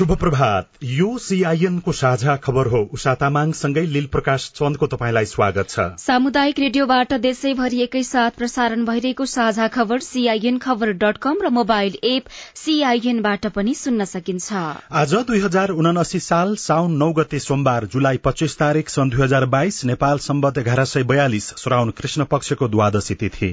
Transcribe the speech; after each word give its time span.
शुभ 0.00 0.12
प्रभात 0.16 0.68
यो 0.84 1.06
सीआईएन 1.18 1.78
को 1.78 1.92
साझा 1.92 2.34
खबर 2.36 2.66
हो। 2.66 2.78
उषा 2.92 3.12
तामाङसँगै 3.14 3.82
लील 3.86 4.06
प्रकाश 4.06 4.46
चन्दको 4.54 4.86
तपाईँलाई 4.86 5.24
स्वागत 5.24 5.68
छ। 5.70 5.84
सामुदायिक 6.00 6.58
रेडियोबाट 6.58 7.12
देशैभरि 7.20 7.80
एकैसाथ 7.82 8.38
प्रसारण 8.38 8.84
भइरहेको 8.84 9.26
साझा 9.26 9.66
खबर 9.68 9.98
सीआईएन 9.98 10.58
खबर 10.58 10.92
डट 11.02 11.18
कम 11.18 11.44
र 11.44 11.50
मोबाइल 11.50 11.98
एप 12.04 12.32
सीआईएनबाट 12.54 13.46
पनि 13.52 13.74
सुन्न 13.74 14.04
सकिन्छ। 14.06 14.64
आज 14.94 15.14
दुई 15.26 15.40
हजार 15.40 15.76
उनासी 15.76 16.20
साल 16.20 16.56
साउन 16.56 16.96
नौ 16.96 17.12
गते 17.12 17.38
सोमबार 17.40 17.86
जुलाई 17.92 18.24
पच्चीस 18.24 18.58
तारीक 18.58 18.88
सन् 18.88 19.10
दुई 19.10 19.22
हजार 19.22 19.46
बाइस 19.52 19.84
नेपाल 19.84 20.24
सम्बत 20.24 20.58
एघार 20.58 20.84
सय 20.86 21.02
बयालिस 21.12 21.52
श्रावण 21.58 21.90
कृष्ण 22.00 22.24
पक्षको 22.32 22.68
द्वादशी 22.68 23.14
तिथि। 23.14 23.52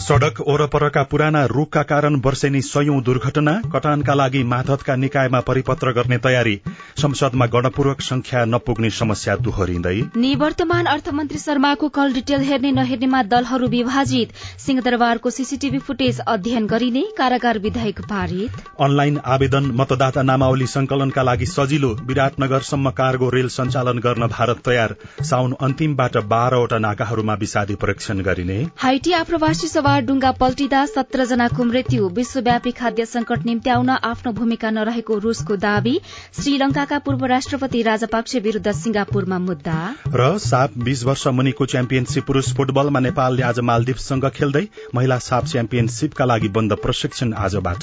सड़क 0.00 0.40
वरपरका 0.48 1.02
पुराना 1.02 1.44
रूखका 1.46 1.82
कारण 1.82 2.14
वर्षेनी 2.24 2.60
सयौं 2.62 3.00
दुर्घटना 3.02 3.52
कटानका 3.72 4.14
लागि 4.14 4.42
माधतका 4.44 4.94
निकायमा 4.96 5.40
परिपत्र 5.40 5.92
गर्ने 5.92 6.18
तयारी 6.18 6.54
संसदमा 6.98 7.46
गणपूर्वक 7.46 8.00
संख्या 8.00 8.44
नपुग्ने 8.44 8.90
समस्या 8.90 9.36
दोहोरिँदै। 9.38 9.94
निवर्तमान 10.16 10.86
अर्थमन्त्री 10.86 11.38
शर्माको 11.38 11.88
कल 11.90 12.12
डिटेल 12.12 12.40
हेर्ने 12.42 12.70
नहेर्नेमा 12.72 13.22
दलहरू 13.24 13.68
विभाजित। 13.68 14.32
सिंहदरबारको 14.58 15.30
सीसीटीभी 15.30 15.78
फुटेज 15.80 16.20
अध्ययन 16.26 16.66
गरिने 16.66 17.02
कारागार 17.18 17.58
विधायक 17.58 18.00
पारित। 18.06 18.64
अनलाइन 18.80 19.20
आवेदन 19.26 19.70
मतदाता 19.74 20.22
नामावली 20.22 20.66
संकलनका 20.68 21.22
लागि 21.22 21.46
सजिलो 21.48 21.92
विराटनगरसम्म 22.04 22.90
कार्गो 22.96 23.30
रेल 23.30 23.48
सञ्चालन 23.50 23.98
गर्न 24.00 24.26
भारत 24.28 24.64
तयार। 24.64 24.96
साउन 25.24 25.54
अन्तिमबाट 25.60 26.16
बाह्रवटा 26.26 26.78
नाकाहरूमा 26.80 27.34
विषादी 27.36 27.74
परीक्षण 27.76 28.20
गरिने। 28.22 28.58
हाइटी 28.78 29.12
आप्रवासी 29.20 29.68
सवार 29.90 30.02
डुङ्गा 30.06 30.30
पल्टिँदा 30.40 30.80
सत्र 30.86 31.24
जनाको 31.26 31.64
मृत्यु 31.64 32.08
विश्वव्यापी 32.16 32.72
खाद्य 32.72 33.04
संकट 33.06 33.46
निम्त्याउन 33.46 33.88
आफ्नो 33.90 34.32
भूमिका 34.32 34.70
नरहेको 34.70 35.16
रूसको 35.18 35.56
दावी 35.56 35.94
श्रीलंकाका 36.40 36.98
पूर्व 37.06 37.24
राष्ट्रपति 37.32 37.80
राजापाक्ष 37.82 38.36
विरूद्ध 38.44 38.72
सिंगापुरमा 38.72 39.38
मुद्दा। 39.40 39.78
र 40.14 40.28
साप 40.38 40.76
बीस 40.78 41.02
वर्ष 41.04 41.26
मुनिको 41.38 41.66
च्याम्पियनशीप 41.66 42.26
पुरूष 42.26 42.52
फुटबलमा 42.56 43.00
नेपालले 43.00 43.42
आज 43.42 43.58
मालदिप्ससँग 43.70 44.28
खेल्दै 44.30 44.64
महिला 44.94 45.18
साप 45.26 45.50
च्याम्पियनशीपका 45.54 46.24
लागि 46.24 46.48
बन्द 46.50 46.76
प्रशिक्षण 46.84 47.32
आजबाट। 47.40 47.82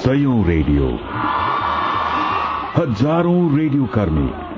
सयौं 0.00 0.40
रेडियो। 0.48 0.90
हजारौं 2.76 3.38
रेडियो 3.58 3.84
कर्मी। 3.94 4.45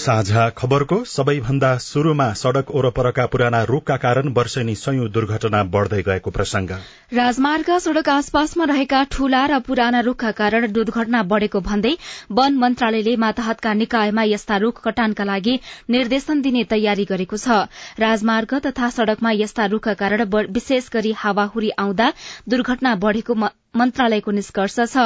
साझा 0.00 0.48
खबरको 0.58 0.96
सबैभन्दा 1.04 1.70
शुरूमा 1.84 2.26
सड़क 2.42 2.70
ओरपरका 2.80 3.24
पुराना 3.32 3.62
रूखका 3.70 3.96
कारण 4.04 4.28
वर्षेनी 4.38 4.74
सयौं 4.82 5.08
दुर्घटना 5.12 5.62
बढ़दै 5.74 6.00
गएको 6.06 6.30
प्रसंग 6.36 6.70
राजमार्ग 7.12 7.70
सड़क 7.86 8.08
आसपासमा 8.08 8.64
रहेका 8.70 9.02
ठूला 9.12 9.42
र 9.52 9.58
पुराना 9.66 10.00
रूखका 10.08 10.30
कारण 10.40 10.66
दुर्घटना 10.78 11.22
बढ़ेको 11.34 11.60
भन्दै 11.68 11.92
वन 12.40 12.56
मन्त्रालयले 12.62 13.16
माताहतका 13.26 13.74
निकायमा 13.82 14.24
यस्ता 14.32 14.56
रूख 14.64 14.80
कटानका 14.88 15.28
लागि 15.32 15.58
निर्देशन 15.96 16.42
दिने 16.42 16.64
तयारी 16.72 17.04
गरेको 17.12 17.36
छ। 17.36 17.60
राजमार्ग 18.00 18.58
तथा 18.66 18.90
सड़कमा 18.96 19.36
यस्ता 19.42 19.66
रूखका 19.74 19.94
कारण 20.04 20.28
विशेष 20.58 20.90
गरी 20.96 21.12
हावाहुरी 21.24 21.70
आउँदा 21.86 22.12
दुर्घटना 22.54 22.94
बढ़ेको 23.06 23.34
मन्त्रालयको 23.76 24.30
निष्कर्ष 24.30 24.78
छ। 24.80 25.04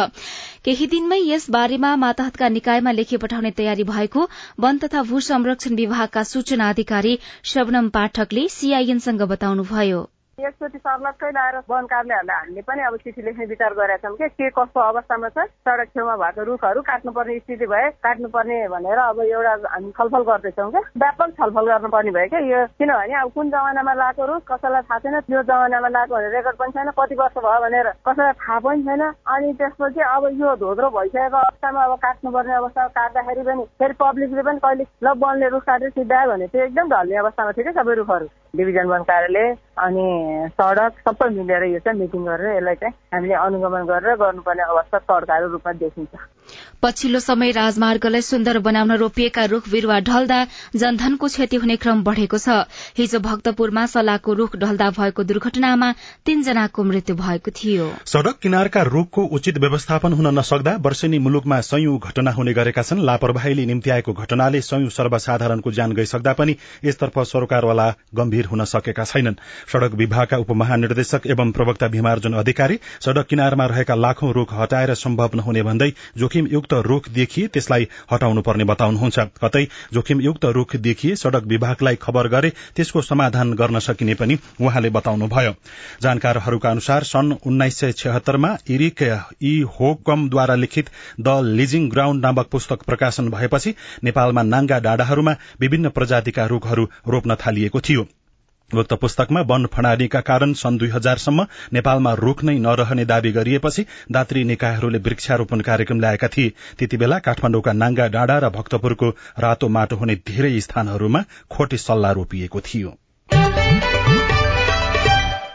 केही 0.64 0.86
दिनमै 0.86 1.20
यस 1.20 1.50
बारेमा 1.50 1.94
माताहतका 1.96 2.48
निकायमा 2.48 2.92
लेखी 2.92 3.16
पठाउने 3.16 3.50
तयारी 3.60 3.84
भएको 3.84 4.28
वन 4.60 4.78
तथा 4.78 5.02
भू 5.10 5.20
संरक्षण 5.28 5.74
विभागका 5.76 6.22
सूचना 6.32 6.68
अधिकारी 6.70 7.18
शबनम 7.52 7.88
पाठकले 7.98 8.48
सीआईएनसँग 8.48 9.22
बताउनुभयो। 9.34 10.02
एकचोटि 10.38 10.78
सर्लक्कै 10.78 11.30
लाएर 11.30 11.56
वन 11.70 11.84
कार्यालयहरूलाई 11.86 12.36
हामीले 12.36 12.62
पनि 12.66 12.82
अब 12.82 12.96
चिठी 13.02 13.22
लेख्ने 13.22 13.44
विचार 13.46 13.74
गरेका 13.74 14.08
छौँ 14.08 14.16
कि 14.18 14.28
के 14.28 14.48
कस्तो 14.50 14.80
अवस्थामा 14.80 15.28
छ? 15.28 15.46
सडक 15.62 15.88
छेउमा 15.94 16.16
भएको 16.22 16.42
रुखहरू 16.44 16.80
काट्नुपर्ने 16.82 17.38
स्थिति 17.38 17.66
भए 17.70 17.90
काट्नुपर्ने 18.02 18.56
भनेर 18.68 18.98
अब 18.98 19.20
एउटा 19.22 19.54
हामी 19.74 19.90
छलफल 19.94 20.22
गर्दैछौँ 20.30 20.70
क्या 20.70 20.82
व्यापक 20.98 21.30
छलफल 21.38 21.64
गर्नुपर्ने 21.70 22.10
भयो 22.18 22.28
क्या 22.34 22.40
यो 22.50 22.66
किनभने 22.82 23.14
अब 23.22 23.30
कुन 23.34 23.50
जमानामा 23.54 23.94
लगाएको 23.94 24.26
रुख 24.26 24.42
कसैलाई 24.50 24.82
थाहा 24.90 24.98
छैन 25.06 25.20
त्यो 25.30 25.42
जमानामा 25.54 25.88
लगाएको 25.88 26.14
रेकर्ड 26.34 26.56
पनि 26.58 26.72
छैन 26.74 26.90
कति 26.98 27.14
वर्ष 27.22 27.38
भयो 27.38 27.60
भनेर 27.64 27.90
कसैलाई 28.02 28.38
थाहा 28.42 28.58
पनि 28.66 28.82
छैन। 28.84 29.02
अनि 29.06 29.52
त्यसपछि 29.62 30.00
अब 30.10 30.30
यो 30.42 30.56
धोद्रो 30.58 30.90
भइसकेको 30.98 31.36
अवस्थामा 31.46 31.84
अब 31.84 31.98
काट्नुपर्ने 32.06 32.54
अवस्था 32.54 32.86
काट्दाखेरि 32.98 33.42
पनि 33.48 33.64
फेरि 33.78 33.94
पब्लिकले 34.02 34.42
पनि 34.42 34.58
कहिले 34.66 34.84
ल 35.04 35.18
वनले 35.24 35.48
रुख 35.54 35.62
काटेर 35.70 35.90
सिद्धायो 35.98 36.30
भने 36.30 36.46
त्यो 36.50 36.64
एकदम 36.64 36.90
ढल्ने 36.90 37.16
अवस्थामा 37.22 37.52
थियो 37.52 37.70
क्या 37.70 37.82
सबै 37.82 37.94
रुखहरू। 38.02 38.28
डिभिजन 38.56 38.86
वन 38.88 39.02
कार्यालय 39.10 39.54
अनि 39.84 40.06
सडक 40.58 40.92
सबै 41.08 41.28
मिलेर 41.36 41.62
यो 41.72 41.78
चाहिँ 41.84 41.98
मिटिङ 42.00 42.24
गरेर 42.24 42.56
यसलाई 42.56 42.74
चाहिँ 42.82 42.94
हामीले 43.14 43.34
अनुगमन 43.34 43.84
गरेर 43.86 44.16
गर्नुपर्ने 44.22 44.62
अवस्था 44.62 44.98
तड्काको 45.10 45.46
रूपमा 45.52 45.72
देखिन्छ। 45.82 46.12
पछिल्लो 46.82 47.20
समय 47.20 47.50
राजमार्गलाई 47.56 48.22
सुन्दर 48.22 48.58
बनाउन 48.60 48.92
रोपिएका 49.02 49.44
रूख 49.52 49.68
बिरूवा 49.72 49.98
ढल्दा 50.08 50.38
जनधनको 50.76 51.26
क्षति 51.26 51.56
हुने 51.56 51.76
क्रम 51.82 52.02
बढ़ेको 52.04 52.38
छ। 52.38 52.48
हिजो 52.98 53.18
भक्तपुरमा 53.26 53.84
सलाको 53.86 54.32
रूख 54.40 54.56
ढल्दा 54.62 54.90
भएको 54.98 55.24
दुर्घटनामा 55.24 55.90
तीनजनाको 56.26 56.84
मृत्यु 56.84 57.16
भएको 57.16 57.50
थियो। 57.50 57.88
सड़क 58.06 58.38
किनारका 58.42 58.82
रूखको 58.90 59.24
उचित 59.38 59.58
व्यवस्थापन 59.58 60.12
हुन 60.12 60.28
नसक्दा 60.38 60.76
वर्षेनी 60.84 61.18
मुलुकमा 61.18 61.60
सयौं 61.62 61.98
घटना 61.98 62.30
हुने 62.30 62.52
गरेका 62.52 62.82
छन्। 62.84 63.02
लापरवाहीले 63.02 63.66
निम्ति 63.66 63.90
आएको 63.90 64.12
घटनाले 64.14 64.60
सयौं 64.60 64.88
सर्वसाधारणको 64.92 65.72
ज्यान 65.72 65.92
गइसक्दा 65.94 66.32
पनि 66.34 66.56
यसतर्फ 66.84 67.18
सरकारवाला 67.26 67.88
गम्भीर 68.14 68.43
हुन 68.44 68.64
सकेका 68.64 69.04
छैनन्। 69.04 69.34
सड़क 69.72 69.92
विभागका 69.94 70.36
उपमहानिर्देशक 70.36 71.26
एवं 71.26 71.52
प्रवक्ता 71.52 71.88
भीमार्जुन 71.88 72.34
अधिकारी 72.34 72.78
सड़क 73.00 73.26
किनारमा 73.26 73.66
रहेका 73.66 73.94
लाखौं 73.96 74.32
रूख 74.32 74.54
हटाएर 74.54 74.94
सम्भव 74.94 75.30
नहुने 75.34 75.62
भन्दै 75.62 75.90
जोखिमयुक्त 76.18 76.72
रूख 76.86 77.08
देखिए 77.10 77.46
त्यसलाई 77.48 77.88
हटाउनु 78.12 78.42
पर्ने 78.42 78.64
बताउनुहुन्छ। 78.64 79.18
कतै 79.44 79.64
जोखिमयुक्त 79.92 80.44
रूख 80.56 80.76
देखिए 80.78 81.16
सड़क 81.16 81.44
विभागलाई 81.46 81.96
खबर 82.02 82.28
गरे 82.28 82.50
त्यसको 82.76 83.02
समाधान 83.02 83.52
गर्न 83.54 83.78
सकिने 83.80 84.14
पनि 84.14 84.38
उहाँले 84.60 84.90
बताउनुभयो। 84.90 85.52
जानकारहरूका 86.02 86.70
अनुसार 86.70 87.02
सन् 87.04 87.32
उन्नाइस 87.46 87.78
सय 87.78 87.92
छहत्तरमा 87.94 88.56
इरिक 88.70 89.02
ई 89.42 89.54
होकमद्वारा 89.74 90.54
लिखित 90.54 90.90
द 91.20 91.40
लिजिङ 91.54 91.88
ग्राउण्ड 91.88 92.24
नामक 92.24 92.48
पुस्तक 92.50 92.82
प्रकाशन 92.82 93.28
भएपछि 93.30 93.74
नेपालमा 94.04 94.42
नाङ्गा 94.44 94.78
डाँडाहरूमा 94.78 95.36
विभिन्न 95.60 95.88
प्रजातिका 95.90 96.46
रूखहरू 96.46 96.88
रोप्न 97.08 97.34
थालिएको 97.36 97.80
थियो। 97.80 98.06
उक्त 98.78 98.92
पुस्तकमा 98.94 99.40
वन 99.50 99.66
प्रणालीका 99.66 100.20
कारण 100.20 100.52
सन् 100.52 100.78
दुई 100.78 100.88
हजारसम्म 100.88 101.46
नेपालमा 101.72 102.12
रूख 102.14 102.44
नै 102.44 102.56
नरहने 102.58 103.04
दावी 103.04 103.32
गरिएपछि 103.32 103.86
दात्री 104.10 104.44
निकायहरूले 104.44 104.98
वृक्षारोपण 104.98 105.60
कार्यक्रम 105.60 106.00
ल्याएका 106.00 106.28
थिए। 106.28 106.52
त्यति 106.78 106.96
बेला 106.96 107.18
काठमाडौँका 107.28 107.72
नाङ्गा 107.72 108.08
डाँडा 108.08 108.38
र 108.38 108.50
भक्तपुरको 108.50 109.08
रातो 109.38 109.68
माटो 109.68 109.96
हुने 109.96 110.14
धेरै 110.28 110.60
स्थानहरूमा 110.60 111.24
खोटे 111.50 111.76
सल्लाह 111.78 112.12
रोपिएको 112.12 112.60
थियो। 112.60 112.98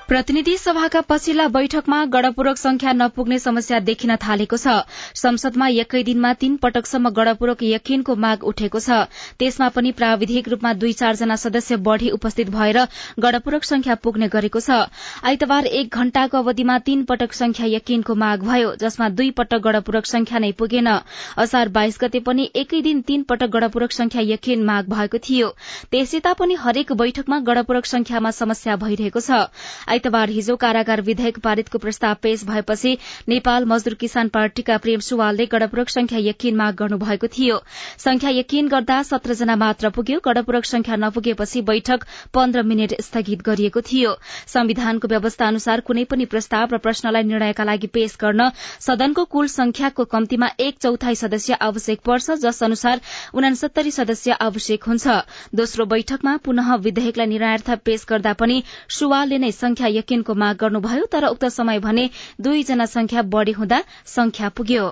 प्रतिनिधि 0.09 0.55
सभाका 0.57 0.99
पछिल्ला 1.01 1.47
बैठकमा 1.47 1.97
गणपूरक 2.05 2.57
संख्या 2.57 2.91
नपुग्ने 2.91 3.37
समस्या 3.39 3.79
देखिन 3.79 4.15
थालेको 4.17 4.57
छ। 4.57 4.73
संसदमा 5.15 5.67
एकै 5.81 6.01
दिनमा 6.03 6.31
तीन 6.33 6.55
पटकसम्म 6.57 7.09
गणपूरक 7.13 7.61
यकिनको 7.63 8.15
माग 8.17 8.43
उठेको 8.43 8.79
छ। 8.79 9.05
त्यसमा 9.37 9.67
पनि 9.69 9.91
प्राविधिक 9.99 10.49
रूपमा 10.49 10.71
दुई 10.73 10.93
चारजना 10.93 11.35
सदस्य 11.35 11.77
बढ़ी 11.85 12.09
उपस्थित 12.09 12.49
भएर 12.49 12.79
गणपूरक 13.19 13.63
संख्या 13.63 13.95
पुग्ने 14.01 14.27
गरेको 14.27 14.59
छ। 14.59 14.79
आइतबार 15.23 15.65
एक 15.81 15.93
घण्टाको 15.93 16.37
अवधिमा 16.37 16.79
तीन 16.89 17.03
पटक 17.05 17.37
संख्या 17.41 17.69
यकिनको 17.69 18.15
माग 18.15 18.47
भयो 18.49 18.73
जसमा 18.81 19.09
दुई 19.13 19.29
पटक 19.37 19.61
गणपूरक 19.61 20.09
संख्या 20.13 20.39
नै 20.39 20.51
पुगेन। 20.57 20.89
असार 21.37 21.69
बाइस 21.69 22.01
गते 22.01 22.23
पनि 22.25 22.49
एकै 22.55 22.81
दिन 22.81 23.05
तीन 23.05 23.27
पटक 23.29 23.53
गणपूरक 23.59 23.91
संख्या 23.91 24.25
यकिन 24.25 24.65
माग 24.65 24.89
भएको 24.89 25.23
थियो। 25.29 25.53
त्यसै 25.93 26.25
पनि 26.33 26.59
हरेक 26.65 26.97
बैठकमा 26.97 27.39
गणपूरक 27.45 27.85
संख्यामा 27.85 28.35
समस्या 28.41 28.81
भइरहेको 28.81 29.25
छ। 29.29 29.45
आइतबार 29.99 30.29
हिजो 30.29 30.55
कारागार 30.55 31.01
विधेयक 31.01 31.37
पारितको 31.43 31.77
प्रस्ताव 31.77 32.15
पेश 32.23 32.43
भएपछि 32.45 32.91
नेपाल 33.29 33.65
मजदूर 33.67 33.93
किसान 33.99 34.27
पार्टीका 34.31 34.77
प्रेम 34.79 34.99
सुवालले 35.03 35.45
गणपूरक 35.51 35.89
संख्या 35.89 36.19
यकिन 36.19 36.55
माग 36.55 36.75
गर्नुभएको 36.79 37.27
थियो। 37.27 37.57
संख्या 37.99 38.29
यकिन 38.31 38.67
गर्दा 38.69 39.01
सत्रजना 39.03 39.55
मात्र 39.55 39.89
पुग्यो 39.91 40.19
गणपूरक 40.25 40.65
संख्या 40.65 40.95
नपुगेपछि 40.95 41.61
बैठक 41.69 42.05
पन्ध्र 42.33 42.63
मिनट 42.63 42.93
स्थगित 43.01 43.41
गरिएको 43.43 43.81
थियो। 43.89 44.13
संविधानको 44.47 45.07
व्यवस्था 45.07 45.47
अनुसार 45.47 45.81
कुनै 45.83 46.03
पनि 46.07 46.25
प्रस्ताव 46.31 46.67
र 46.73 46.77
प्रश्नलाई 46.79 47.23
निर्णयका 47.25 47.63
लागि 47.63 47.91
पेश 47.91 48.15
गर्न 48.21 48.49
सदनको 48.87 49.25
कुल 49.35 49.47
संख्याको 49.49 50.07
कम्तीमा 50.07 50.49
एक 50.59 50.79
चौथाई 50.79 51.19
सदस्य 51.23 51.59
आवश्यक 51.67 52.07
पर्छ 52.07 52.39
जस 52.45 52.63
अनुसार 52.63 53.01
उनासत्तरी 53.35 53.91
सदस्य 53.91 54.39
आवश्यक 54.47 54.89
हुन्छ। 54.89 55.19
दोस्रो 55.55 55.85
बैठकमा 55.91 56.37
पुनः 56.47 56.73
विधेयकलाई 56.87 57.33
निर्णयार्थ 57.35 57.69
पेश 57.85 58.09
गर्दा 58.09 58.33
पनि 58.39 58.63
सुवालले 58.99 59.37
नै 59.39 59.51
संख्या 59.51 59.87
यकिनको 59.89 60.33
माग 60.35 60.57
गर्नुभयो 60.57 61.05
तर 61.11 61.27
उक्त 61.27 61.45
समय 61.57 61.79
भने 61.79 62.09
दुईजना 62.41 62.85
संख्या 62.85 63.21
बढ़ी 63.35 63.51
हुँदा 63.51 63.83
संख्या 64.05 64.49
पुग्यो। 64.49 64.89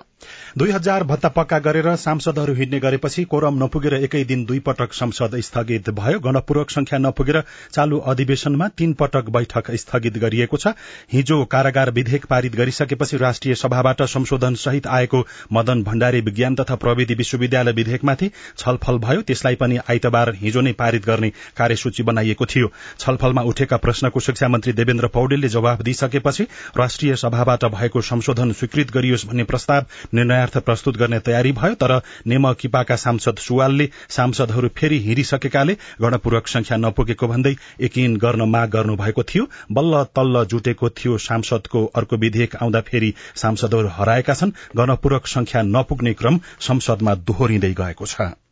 दुई 0.57 0.71
हजार 0.71 1.03
भत्ता 1.03 1.29
पक्का 1.29 1.57
गरेर 1.59 1.95
सांसदहरू 1.95 2.53
हिँड्ने 2.53 2.79
गरेपछि 2.79 3.23
कोरम 3.23 3.63
नपुगेर 3.63 3.93
एकै 3.93 4.23
दिन 4.23 4.45
दुई 4.45 4.59
पटक 4.59 4.93
संसद 4.93 5.35
स्थगित 5.39 5.89
भयो। 5.89 6.19
गणपूरक 6.19 6.69
संख्या 6.69 6.99
नपुगेर 6.99 7.41
चालू 7.73 7.97
अधिवेशनमा 8.05 8.67
तीन 8.77 8.93
पटक 8.93 9.29
बैठक 9.29 9.69
स्थगित 9.73 10.17
गरिएको 10.17 10.57
छ। 10.57 10.73
हिजो 11.13 11.43
कारागार 11.45 11.91
विधेयक 11.91 12.25
पारित 12.25 12.55
गरिसकेपछि 12.55 13.17
राष्ट्रिय 13.17 13.55
सभाबाट 13.55 14.01
संशोधन 14.05 14.55
सहित 14.55 14.87
आएको 14.89 15.23
मदन 15.53 15.83
भण्डारी 15.83 16.21
विज्ञान 16.21 16.55
तथा 16.55 16.75
प्रविधि 16.77 17.13
विश्वविद्यालय 17.13 17.71
विधेयकमाथि 17.73 18.31
छलफल 18.57 18.97
भयो। 18.97 19.21
त्यसलाई 19.21 19.55
पनि 19.55 19.77
आइतबार 19.89 20.33
हिजो 20.35 20.61
नै 20.61 20.73
पारित 20.73 21.05
गर्ने 21.05 21.29
कार्यसूची 21.57 22.03
बनाइएको 22.03 22.45
थियो। 22.45 22.71
छलफलमा 22.99 23.41
उठेका 23.43 23.77
प्रश्नको 23.77 24.19
शिक्षा 24.19 24.47
मन्त्री 24.47 24.73
देवेन्द्र 24.73 25.07
पौडेलले 25.13 25.49
जवाफ 25.49 25.81
दिइसकेपछि 25.81 26.47
राष्ट्रिय 26.77 27.15
सभाबाट 27.17 27.65
भएको 27.77 28.01
संशोधन 28.03 28.51
स्वीकृत 28.53 28.91
गरियोस् 28.91 29.27
भन्ने 29.27 29.43
प्रस्ताव 29.43 29.85
निर्णयार्थ 30.13 30.57
प्रस्तुत 30.57 30.97
गर्ने 30.97 31.19
तयारी 31.19 31.51
भयो 31.51 31.73
तर 31.73 31.93
नेमकिपाका 32.27 32.95
सांसद 32.95 33.37
सुवालले 33.37 33.89
सांसदहरू 34.09 34.69
फेरि 34.77 34.99
हिँडिसकेकाले 34.99 35.73
गणपूरक 36.01 36.47
संख्या 36.47 36.77
नपुगेको 36.77 37.27
भन्दै 37.27 37.55
यकिन 37.81 38.17
गर्न 38.17 38.49
माग 38.49 38.69
गर्नुभएको 38.69 39.23
थियो। 39.23 39.43
बल्ल 39.71 40.03
तल्ल 40.15 40.45
जुटेको 40.45 40.89
थियो 40.89 41.17
सांसदको 41.17 41.85
अर्को 41.95 42.17
विधेयक 42.17 42.55
आउँदा 42.55 42.81
फेरि 42.81 43.13
सांसदहरू 43.35 43.87
हराएका 43.91 44.33
छन्। 44.33 44.51
गणपूरक 44.77 45.27
संख्या 45.27 45.61
नपुग्ने 45.61 46.13
क्रम 46.13 46.39
संसदमा 46.59 47.15
दोहोरिँदै 47.27 47.73
गएको 47.73 48.05
छ। 48.05 48.46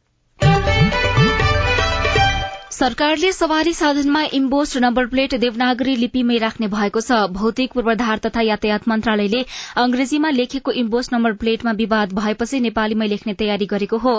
सरकारले 2.76 3.32
सवारी 3.32 3.72
साधनमा 3.74 4.22
इम्बोस्ड 4.36 4.78
नम्बर 4.84 5.06
प्लेट 5.08 5.34
देवनागरी 5.42 5.96
लिपिमै 5.98 6.38
राख्ने 6.40 6.68
भएको 6.70 7.02
छ। 7.02 7.20
भौतिक 7.36 7.72
पूर्वाधार 7.74 8.18
तथा 8.26 8.42
यातायात 8.46 8.88
मन्त्रालयले 8.88 9.44
अंग्रेजीमा 9.84 10.32
लेखेको 10.32 10.72
इम्बोस्ड 10.82 11.14
नम्बर 11.14 11.38
प्लेटमा 11.44 11.72
विवाद 11.78 12.16
भएपछि 12.18 12.60
नेपालीमै 12.66 13.08
लेख्ने 13.08 13.34
तयारी 13.42 13.68
गरेको 13.74 13.98
हो। 13.98 14.16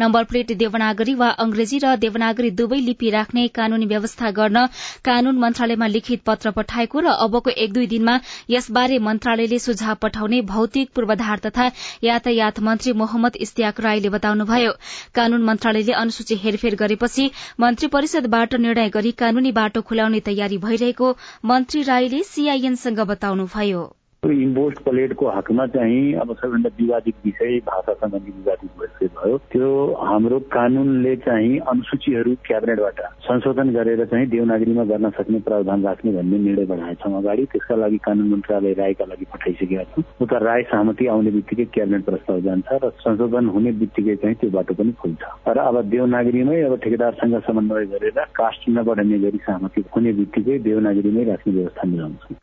नम्बर 0.00 0.24
प्लेट 0.30 0.52
देवनागरी 0.62 1.14
वा 1.14 1.28
अंग्रेजी 1.44 1.80
र 1.84 1.90
देवनागरी 1.98 2.50
दुवै 2.62 2.78
लिपि 2.86 3.10
राख्ने 3.10 3.44
कानूनी 3.58 3.90
व्यवस्था 3.92 4.30
गर्न 4.40 4.64
कानून 5.04 5.42
मन्त्रालयमा 5.44 5.90
लिखित 5.96 6.24
पत्र 6.30 6.54
पठाएको 6.60 7.04
र 7.04 7.14
अबको 7.26 7.56
एक 7.58 7.72
दुई 7.74 7.86
दिनमा 7.92 8.16
यसबारे 8.50 8.98
मन्त्रालयले 9.10 9.58
सुझाव 9.58 10.00
पठाउने 10.06 10.40
भौतिक 10.54 10.94
पूर्वाधार 10.94 11.44
तथा 11.48 11.68
यातायात 12.04 12.64
मन्त्री 12.70 12.96
मोहम्मद 13.04 13.36
इस्तियाक 13.42 13.84
राईले 13.88 14.16
बताउनुभयो। 14.16 14.72
कानून 15.14 15.46
मन्त्रालयले 15.52 16.00
अनुसूची 16.00 16.40
हेरफेर 16.46 16.80
गरेपछि 16.86 17.30
मन्त्री 17.60 17.96
परिषदबाट 17.98 18.54
निर्णय 18.64 18.88
गरी 18.94 19.10
कानूनी 19.20 19.50
बाटो 19.52 19.80
खुलाउने 19.86 20.20
तयारी 20.26 20.58
भइरहेको 20.64 21.10
मन्त्री 21.44 21.82
राईले 21.82 22.22
सीआईएनसँग 22.24 23.00
बताउनुभयो। 23.10 23.80
इम्पोस्ट 24.26 24.78
प्लेटको 24.84 25.28
हकमा 25.30 25.66
चाहिँ 25.66 26.14
अब 26.20 26.32
सबैभन्दा 26.34 26.70
विवादित 26.78 27.14
विषय 27.24 27.58
भाषा 27.66 27.92
सम्बन्धी 27.92 28.30
विवादित 28.30 28.70
विषय 28.80 29.06
भयो 29.14 29.36
त्यो 29.52 29.68
हाम्रो 30.02 30.38
कानूनले 30.52 31.14
चाहिँ 31.16 31.58
अनुसूचीहरू 31.72 32.34
क्याबिनेटबाट 32.46 33.00
संशोधन 33.26 33.70
गरेर 33.74 34.04
चाहिँ 34.04 34.26
देवनागरीमा 34.26 34.84
गर्न 34.84 35.10
सक्ने 35.18 35.40
प्रावधान 35.40 35.84
राख्ने 35.84 36.12
भन्ने 36.12 36.38
निर्णय 36.38 36.66
बनाएछौँ 36.66 37.12
अगाडि। 37.18 37.44
त्यसका 37.52 37.76
लागि 37.76 37.98
कानून 38.06 38.28
मन्त्रालय 38.30 38.72
रायका 38.72 39.04
लागि 39.04 39.24
पठाइसकेका 39.32 39.84
छौँ। 39.94 40.04
उता 40.20 40.38
राय 40.38 40.62
सहमति 40.72 41.06
आउने 41.06 41.30
बित्तिकै 41.30 41.64
क्याबिनेट 41.74 42.04
प्रस्ताव 42.04 42.40
जान्छ 42.40 42.68
र 42.84 42.90
संशोधन 42.98 43.48
हुने 43.54 43.72
बित्तिकै 43.78 44.16
चाहिँ 44.16 44.36
त्यो 44.40 44.50
बाटो 44.50 44.74
पनि 44.74 44.92
खुल्छ। 44.98 45.22
र 45.46 45.58
अब 45.58 45.80
देवनागरीमै 45.94 46.60
अब 46.62 46.76
ठेकेदारसँग 46.82 47.38
समन्वय 47.46 47.86
गरेर 47.94 48.20
कास्ट 48.34 48.68
नबढाउने 48.68 49.18
गरी 49.18 49.38
सहमति 49.46 49.84
हुने 49.94 50.12
बित्तिकै 50.12 50.58
देवनागरीमै 50.68 51.24
राख्ने 51.24 51.54
व्यवस्था 51.54 51.88
मिलाउँछौँ। 51.88 52.36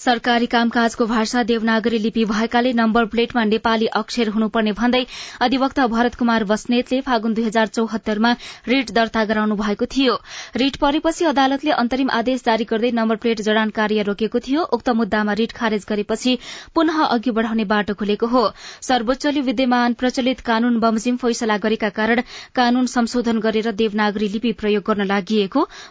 सरकारी 0.00 0.46
कामकाजको 0.46 1.06
भाषा 1.06 1.42
देवनागरी 1.42 1.98
लिपि 1.98 2.24
भएकाले 2.24 2.72
नम्बर 2.72 3.04
प्लेटमा 3.06 3.42
नेपाली 3.44 3.86
अक्षर 3.98 4.28
हुनुपर्ने 4.28 4.72
भन्दै 4.72 5.00
अधिवक्ता 5.40 5.86
भरत 5.86 6.14
कुमार 6.14 6.44
बस्नेतले 6.44 7.00
फागुन 7.00 7.34
दुई 7.34 7.44
हजार 7.44 7.66
चौहत्तरमा 7.68 8.32
रिट 8.68 8.90
दर्ता 8.90 9.24
गराउनु 9.24 9.56
भएको 9.56 9.86
थियो। 9.96 10.14
रिट 10.56 10.76
परेपछि 10.76 11.24
अदालतले 11.24 11.70
अन्तरिम 11.78 12.10
आदेश 12.12 12.44
जारी 12.44 12.64
गर्दै 12.64 12.90
नम्बर 12.92 13.16
प्लेट 13.16 13.42
जडान 13.42 13.74
कार्य 13.80 14.02
रोकेको 14.04 14.44
थियो। 14.46 14.62
उक्त 14.72 14.88
मुद्दामा 15.00 15.32
रिट 15.42 15.52
खारेज 15.52 15.86
गरेपछि 15.88 16.38
पुनः 16.74 17.04
अघि 17.08 17.30
बढ़ाउने 17.32 17.64
बाटो 17.66 17.94
खुलेको 17.94 18.26
हो। 18.28 18.46
सर्वोच्चले 18.82 19.40
विद्यमान 19.42 20.00
प्रचलित 20.00 20.40
कानून 20.46 20.78
बमोजिम 20.80 21.16
फैसला 21.18 21.56
गरेका 21.58 21.88
कारण 21.98 22.22
कानून 22.54 22.86
संशोधन 22.88 23.38
गरेर 23.40 23.72
देवनागरी 23.74 24.28
लिपि 24.28 24.52
प्रयोग 24.62 24.84
गर्न 24.86 25.06
लागि 25.06 25.48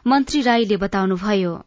मन्त्री 0.07 0.41
राईले 0.41 0.77
बताउनुभयो। 0.77 1.57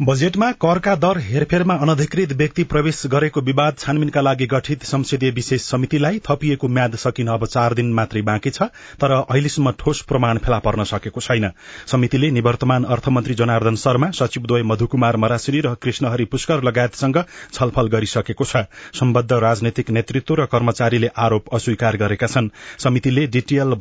बजेटमा 0.00 0.50
करका 0.54 0.94
दर 0.96 1.18
हेरफेरमा 1.20 1.74
अनधिकृत 1.76 2.32
व्यक्ति 2.32 2.64
प्रवेश 2.64 3.02
गरेको 3.06 3.40
विवाद 3.42 3.74
छानबिनका 3.78 4.20
लागि 4.20 4.46
गठित 4.46 4.84
संसदीय 4.84 5.30
विशेष 5.30 5.62
समितिलाई 5.62 6.20
थपिएको 6.28 6.68
म्याद 6.68 6.94
सकिन 6.96 7.28
अब 7.28 7.44
चार 7.46 7.74
दिन 7.74 7.92
मात्रै 7.92 8.22
बाँकी 8.22 8.50
छ 8.50 8.68
तर 8.96 9.12
अहिलेसम्म 9.12 9.70
ठोस 9.78 10.00
प्रमाण 10.02 10.38
फेला 10.38 10.58
पर्न 10.58 10.84
सकेको 10.84 11.20
छैन। 11.20 11.50
समितिले 11.86 12.30
निवर्तमान 12.30 12.84
अर्थमन्त्री 12.86 13.34
जनार्दन 13.34 13.76
शर्मा 13.76 14.10
सचिवद्वय 14.12 14.62
मधुकुमार 14.62 15.16
मरासिरी 15.18 15.60
र 15.60 15.74
कृष्णहरि 15.82 16.24
पुष्कर 16.26 16.62
लगायतसँग 16.64 17.20
छलफल 17.52 17.88
गरिसकेको 17.88 18.44
छ। 18.44 18.64
सम्बद्ध 18.94 19.32
राजनैतिक 19.44 19.90
नेतृत्व 19.90 20.34
र 20.34 20.46
कर्मचारीले 20.48 21.10
आरोप 21.18 21.54
अस्वीकार 21.54 21.96
गरेका 21.96 22.26
छन्। 22.28 22.50
समितिले 22.78 23.26
डिटिएल 23.28 23.76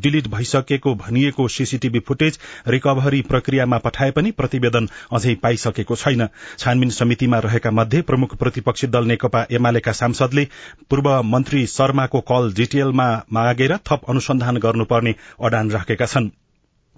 डिलिट 0.00 0.28
भइसकेको 0.30 0.94
भनिएको 1.04 1.48
सीसीटीभी 1.50 2.04
फुटेज 2.08 2.38
रिकभरी 2.70 3.22
प्रक्रियामा 3.28 3.84
पठाए 3.84 4.10
पनि 4.10 4.30
प्रतिवेदन 4.40 4.88
अझै 5.12 5.33
पाइसकेको 5.34 5.96
छैन। 5.96 6.28
छानबिन 6.58 6.90
समितिमा 6.90 7.38
रहेका 7.38 7.70
मध्ये 7.70 8.02
प्रमुख 8.02 8.36
प्रतिपक्षी 8.36 8.86
दल 8.86 9.04
नेकपा 9.04 9.46
एमालेका 9.50 9.92
सांसदले 9.92 10.46
पूर्व 10.90 11.10
मन्त्री 11.24 11.66
शर्माको 11.66 12.20
कल 12.20 12.52
डिटिएलमा 12.52 13.08
मागेर 13.32 13.76
थप 13.76 14.00
अनुसन्धान 14.08 14.56
गर्नुपर्ने 14.58 15.14
अडान 15.42 15.70
राखेका 15.70 16.06
छन्। 16.06 16.30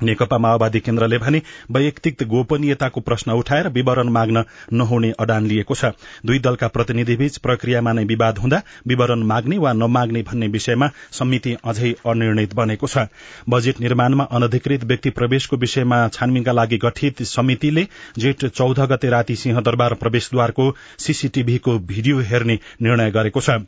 नेकपा 0.01 0.39
माओवादी 0.39 0.81
केन्द्रले 0.81 1.19
भने 1.19 1.43
वैयक्तिक 1.71 2.23
गोपनीयताको 2.29 3.01
प्रश्न 3.01 3.33
उठाएर 3.33 3.69
विवरण 3.69 4.09
माग्न 4.09 4.45
नहुने 4.73 5.13
अडान 5.21 5.47
लिएको 5.47 5.75
छ। 5.75 5.93
दुई 6.27 6.39
दलका 6.39 6.69
प्रतिनिधिबीच 6.69 7.37
प्रक्रियामा 7.39 7.93
नै 7.93 8.05
विवाद 8.05 8.39
हुँदा 8.39 8.63
विवरण 8.87 9.23
माग्ने 9.25 9.59
वा 9.59 9.73
नमाग्ने 9.75 10.23
भन्ने 10.23 10.49
विषयमा 10.49 10.91
समिति 11.13 11.57
अझै 11.65 11.95
अनिर्णित 12.07 12.55
बनेको 12.55 12.87
छ। 12.87 13.07
बजेट 13.49 13.81
निर्माणमा 13.81 14.25
अनधिकृत 14.33 14.85
व्यक्ति 14.85 15.11
प्रवेशको 15.11 15.57
विषयमा 15.57 16.07
छानबिनका 16.09 16.53
लागि 16.53 16.79
गठित 16.79 17.23
समितिले 17.27 17.87
जेठ 18.19 18.45
चौध 18.47 18.81
गते 18.91 19.11
राति 19.11 19.37
सिंहदरबार 19.37 19.95
प्रवेशद्वारको 19.95 20.75
सीसीटीभीको 20.99 21.79
भिडियो 21.87 22.21
हेर्ने 22.21 22.59
निर्णय 22.83 23.11
गरेको 23.11 23.41
छ। 23.41 23.59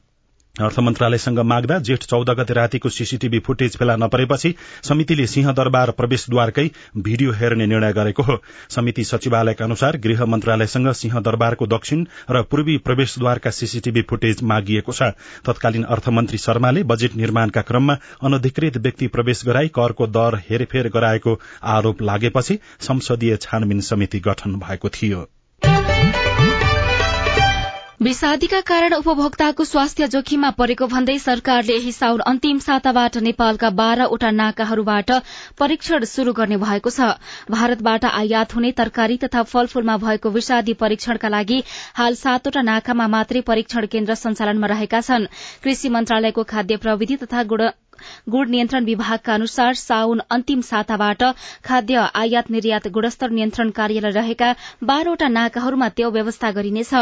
अर्थ 0.60 0.78
मन्त्रालयसँग 0.78 1.38
माग्दा 1.40 1.78
जेठ 1.80 2.04
चौध 2.04 2.30
गते 2.38 2.54
रातिको 2.54 2.88
सीसीटीभी 2.88 3.38
फुटेज 3.46 3.76
फेला 3.76 3.96
नपरेपछि 3.96 4.54
समितिले 4.82 5.26
सिंहदरबार 5.28 5.90
प्रवेशद्वारकै 5.92 6.66
भिडियो 6.98 7.32
हेर्ने 7.32 7.66
निर्णय 7.66 7.92
गरेको 7.92 8.22
हो। 8.22 8.36
समिति 8.70 9.04
सचिवालयका 9.04 9.64
अनुसार 9.64 9.96
गृह 9.98 10.24
मन्त्रालयसँग 10.26 10.90
सिंहदरबारको 10.94 11.66
दक्षिण 11.68 12.04
र 12.30 12.42
पूर्वी 12.50 12.76
प्रवेशद्वारका 12.80 13.50
सीसीटीभी 13.50 14.02
फुटेज 14.10 14.42
मागिएको 14.44 14.92
छ। 14.92 15.12
तत्कालीन 15.46 15.84
अर्थमन्त्री 15.86 16.38
शर्माले 16.38 16.82
बजेट 16.84 17.16
निर्माणका 17.16 17.62
क्रममा 17.62 17.98
अनधिकृत 18.22 18.76
व्यक्ति 18.78 19.06
प्रवेश 19.08 19.42
गराई 19.46 19.68
करको 19.74 20.06
दर 20.08 20.40
हेरफेर 20.50 20.88
गराएको 20.90 21.38
आरोप 21.70 22.02
लागेपछि 22.02 22.58
संसदीय 22.82 23.36
छानबिन 23.38 23.80
समिति 23.86 24.20
गठन 24.20 24.58
भएको 24.58 24.88
थियो। 24.90 25.26
विषादीका 28.02 28.60
कारण 28.60 28.92
उपभोक्ताको 28.94 29.64
स्वास्थ्य 29.64 30.06
जोखिममा 30.08 30.50
परेको 30.58 30.86
भन्दै 30.86 31.18
सरकारले 31.18 31.74
यही 31.74 31.92
साउन 31.92 32.20
अन्तिम 32.32 32.58
साताबाट 32.66 33.16
नेपालका 33.18 33.70
बाह्रवटा 33.80 34.30
नाकाहरूबाट 34.30 35.10
परीक्षण 35.58 36.04
शुरू 36.10 36.32
गर्ने 36.32 36.56
भएको 36.58 36.90
छ। 36.90 37.08
भारतबाट 37.50 38.04
आयात 38.10 38.54
हुने 38.54 38.70
तरकारी 38.78 39.16
तथा 39.24 39.42
फलफूलमा 39.54 39.96
भएको 40.04 40.30
विषादी 40.30 40.74
परीक्षणका 40.78 41.28
लागि 41.28 41.58
हाल 41.98 42.14
सातवटा 42.22 42.62
नाकामा 42.70 43.06
मात्रै 43.16 43.40
परीक्षण 43.50 43.86
केन्द्र 43.90 44.14
सञ्चालनमा 44.22 44.70
रहेका 44.74 45.00
छन्। 45.02 45.26
कृषि 45.66 45.88
मन्त्रालयको 45.90 46.44
खाद्य 46.54 46.76
प्रविधि 46.86 47.16
तथा 47.24 47.42
गुण 48.30 48.50
नियन्त्रण 48.50 48.84
विभागका 48.84 49.34
अनुसार 49.34 49.74
साउन 49.74 50.20
अन्तिम 50.30 50.60
साताबाट 50.60 51.22
खाद्य 51.64 52.06
आयात 52.14 52.50
निर्यात 52.50 52.88
गुणस्तर 52.88 53.30
नियन्त्रण 53.30 53.70
कार्यालय 53.70 54.10
रहेका 54.10 54.52
बाह्रवटा 54.82 55.28
नाकाहरूमा 55.28 55.88
त्यो 55.88 56.10
व्यवस्था 56.10 56.50
गरिनेछ। 56.50 56.94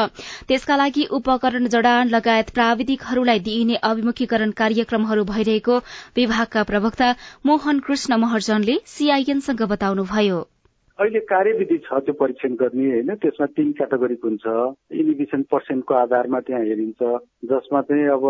त्यसका 0.48 0.76
लागि 0.76 1.06
उपकरण 1.10 1.66
जडान 1.66 2.08
लगायत 2.08 2.50
प्राविधिकहरूलाई 2.54 3.38
दिइने 3.38 3.76
अभिमुखीकरण 3.82 4.50
कार्यक्रमहरू 4.56 5.24
भइरहेको 5.24 5.78
विभागका 6.16 6.62
प्रवक्ता 6.62 7.14
मोहन 7.46 7.78
कृष्ण 7.78 8.16
महर्जनले 8.16 8.76
सीआईएनसँग 8.86 9.62
बताउनुभयो। 9.70 10.44
अहिले 10.98 11.20
कार्यविधि 11.20 11.76
छ 11.76 11.98
त्यो 12.04 12.12
परीक्षण 12.12 12.54
गर्ने 12.56 12.84
होइन? 12.90 13.14
त्यसमा 13.20 13.46
तिन 13.46 13.72
क्याटेगोरीको 13.72 14.28
हुन्छ। 14.28 14.46
इनिभिसन 14.96 15.42
पर्सेन्टको 15.52 15.94
आधारमा 15.94 16.40
त्यहाँ 16.40 16.62
हेरिन्छ। 16.62 17.00
जसमा 17.44 17.80
चाहिँ 17.80 18.06
अब 18.16 18.24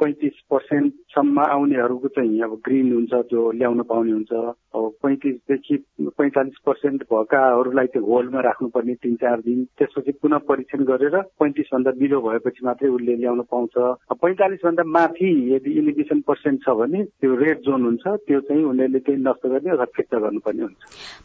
पैँतिस 0.00 0.36
पर्सेन्टसम्म 0.50 1.40
आउनेहरूको 1.42 2.08
चाहिँ 2.16 2.40
अब 2.42 2.52
ग्रिन 2.64 2.92
हुन्छ 2.92 3.12
त्यो 3.30 3.50
ल्याउन 3.52 3.82
पाउने 3.90 4.12
हुन्छ। 4.12 4.32
अब 4.70 4.84
पैँतिसदेखि 5.02 5.76
पैँतालिस 6.18 6.58
पर्सेन्ट 6.66 7.02
भएकाहरूलाई 7.12 7.86
त्यो 7.92 8.02
होल्डमा 8.04 8.40
राख्नुपर्ने 8.40 8.94
तिन 9.02 9.14
चार 9.22 9.40
दिन। 9.46 9.64
त्यसपछि 9.78 10.12
पुनः 10.22 10.38
परीक्षण 10.48 10.84
गरेर 10.90 11.16
पैँतिसभन्दा 11.40 11.90
बिलो 12.00 12.20
भएपछि 12.20 12.66
मात्रै 12.66 12.88
उसले 12.90 13.16
ल्याउन 13.16 13.40
पाउँछ। 13.50 13.74
पैँतालिस 14.22 14.60
भन्दा 14.64 14.84
माथि 14.88 15.30
यदि 15.54 15.70
इलिगेसन 15.80 16.20
पर्सेन्ट 16.28 16.64
छ 16.64 16.76
भने 16.80 17.04
त्यो 17.20 17.34
रेड 17.36 17.58
जोन 17.66 17.82
हुन्छ। 17.84 18.06
त्यो 18.26 18.40
चाहिँ 18.40 18.64
उनीहरूले 18.64 18.98
त्यही 19.00 19.20
नष्ट 19.20 19.46
गर्ने 19.46 19.70
अथवा 19.70 19.84
फिर्ता 19.96 20.18
गर्नुपर्ने 20.18 20.62
हुन्छ। 20.62 20.80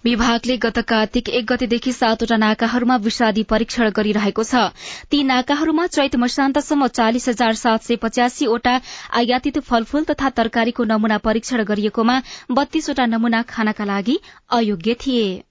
विभागले 0.05 0.57
गत 0.57 0.79
कार्तिक 0.89 1.29
एक 1.31 1.45
गतेदेखि 1.45 1.91
सातवटा 1.93 2.37
नाकाहरूमा 2.37 2.95
विषादी 3.05 3.43
परीक्षण 3.49 3.89
गरिरहेको 3.95 4.43
छ। 4.43 4.67
ती 5.11 5.23
नाकाहरूमा 5.23 5.85
चैत 5.95 6.15
मसान्तसम्म 6.17 6.87
चालिस 6.95 7.29
हजार 7.29 7.53
सात 7.55 7.81
सय 7.81 7.95
पचासीवटा 8.01 8.64
वटा 8.65 8.79
आयातित 9.13 9.59
फलफूल 9.61 10.03
तथा 10.03 10.29
तरकारीको 10.37 10.83
नमूना 10.83 11.17
परीक्षण 11.21 11.63
गरिएकोमा 11.63 12.21
बत्तीसवटा 12.51 13.05
नमूना 13.05 13.41
खानका 13.49 13.85
लागि 13.85 14.19
अयोग्य 14.51 14.93
थिए। 15.01 15.43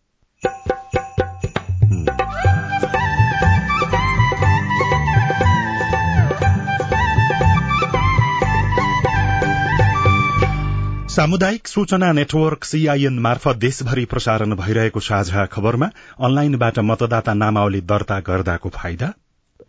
सामुदायिक 11.15 11.69
सूचना 11.69 12.11
नेटवर्क 12.13 12.65
सीआईएन 12.65 13.19
मार्फत 13.19 13.57
देशभरि 13.57 14.05
प्रसारण 14.05 14.55
भइरहेको 14.57 15.01
साझा 15.01 15.45
खबरमा 15.47 15.89
अनलाइनबाट 16.21 16.79
मतदाता 16.83 17.35
नामावली 17.35 17.81
दर्ता 17.91 18.19
गर्दाको 18.21 18.69
फाइदा 18.75 19.13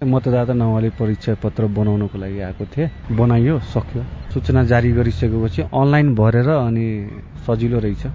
मतदाता 0.02 0.54
नामावली 0.54 0.90
परिचय 0.90 1.36
पत्र 1.44 1.66
बनाउनको 1.72 2.18
लागि 2.18 2.40
आएको 2.40 2.66
थिएँ। 2.66 2.90
बनाइयो 3.12 3.60
सक्यो। 3.60 4.04
सूचना 4.34 4.64
जारी 4.64 4.92
गरिसकेपछि 4.92 5.62
अनलाइन 5.62 6.16
भरेर 6.16 6.50
अनि 6.50 6.88
सजिलो 7.48 7.80
रहेछ। 7.80 8.06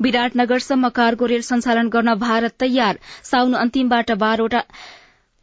विराटनगरसम्म 0.00 0.88
कार्गो 0.88 1.26
रेल 1.26 1.42
सञ्चालन 1.42 1.88
गर्न 1.88 2.14
भारत 2.14 2.54
तयार। 2.60 2.98
साउन 3.22 3.52
अन्तिमबाट 3.54 4.10
बाह्रवटा 4.12 4.62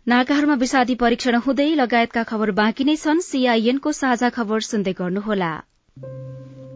नाकाहरूमा 0.07 0.55
विषादी 0.55 0.95
परीक्षण 0.95 1.35
हुँदै 1.35 1.75
लगायतका 1.75 2.23
खबर 2.23 2.51
बाँकी 2.51 2.83
नै 2.83 2.95
छन्। 2.95 3.19
सीआईएनको 3.19 3.91
साझा 3.91 4.29
खबर 4.29 4.59
सुन्दै 4.61 4.93
गर्नुहोला। 4.93 5.51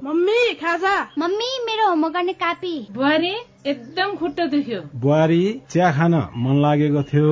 मम्मी 0.04 0.54
खाजा। 0.54 0.96
मम्मी 1.18 1.50
मेरो 1.66 1.88
होमवर्क 1.90 2.14
गर्ने 2.14 2.34
कापी। 2.34 2.76
बुहारी 2.92 3.34
एकदम 3.66 4.16
खुट्टा 4.16 4.46
दुख्यो। 4.46 4.82
बुहारी 4.96 5.42
चिया 5.70 5.92
खान 5.92 6.14
मन 6.36 6.62
लागेको 6.62 7.04
थियो। 7.04 7.32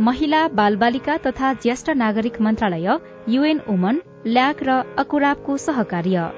महिला 0.00 0.48
बालबालिका 0.48 1.16
तथा 1.16 1.52
ज्येष्ठ 1.52 1.90
नागरिक 1.90 2.40
मन्त्रालय 2.40 2.98
युएन 3.28 3.60
वुमन 3.68 4.00
ल्याक 4.26 4.56
र 4.62 4.84
अकुराबको 4.98 5.56
सहकार्य। 5.56 6.30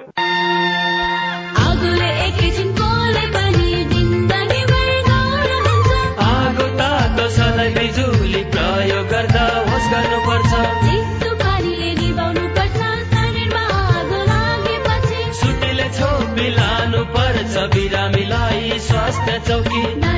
प्रयोग 8.48 9.06
गर्दा 9.08 9.46
होस् 9.70 9.90
गर्नुपर्छ। 9.90 10.52
मिलानु 16.38 17.04
पर्छ 17.04 17.74
बिरामीलाई 17.74 18.78
स्वास्थ्य 18.78 19.42
चौकी। 19.48 20.17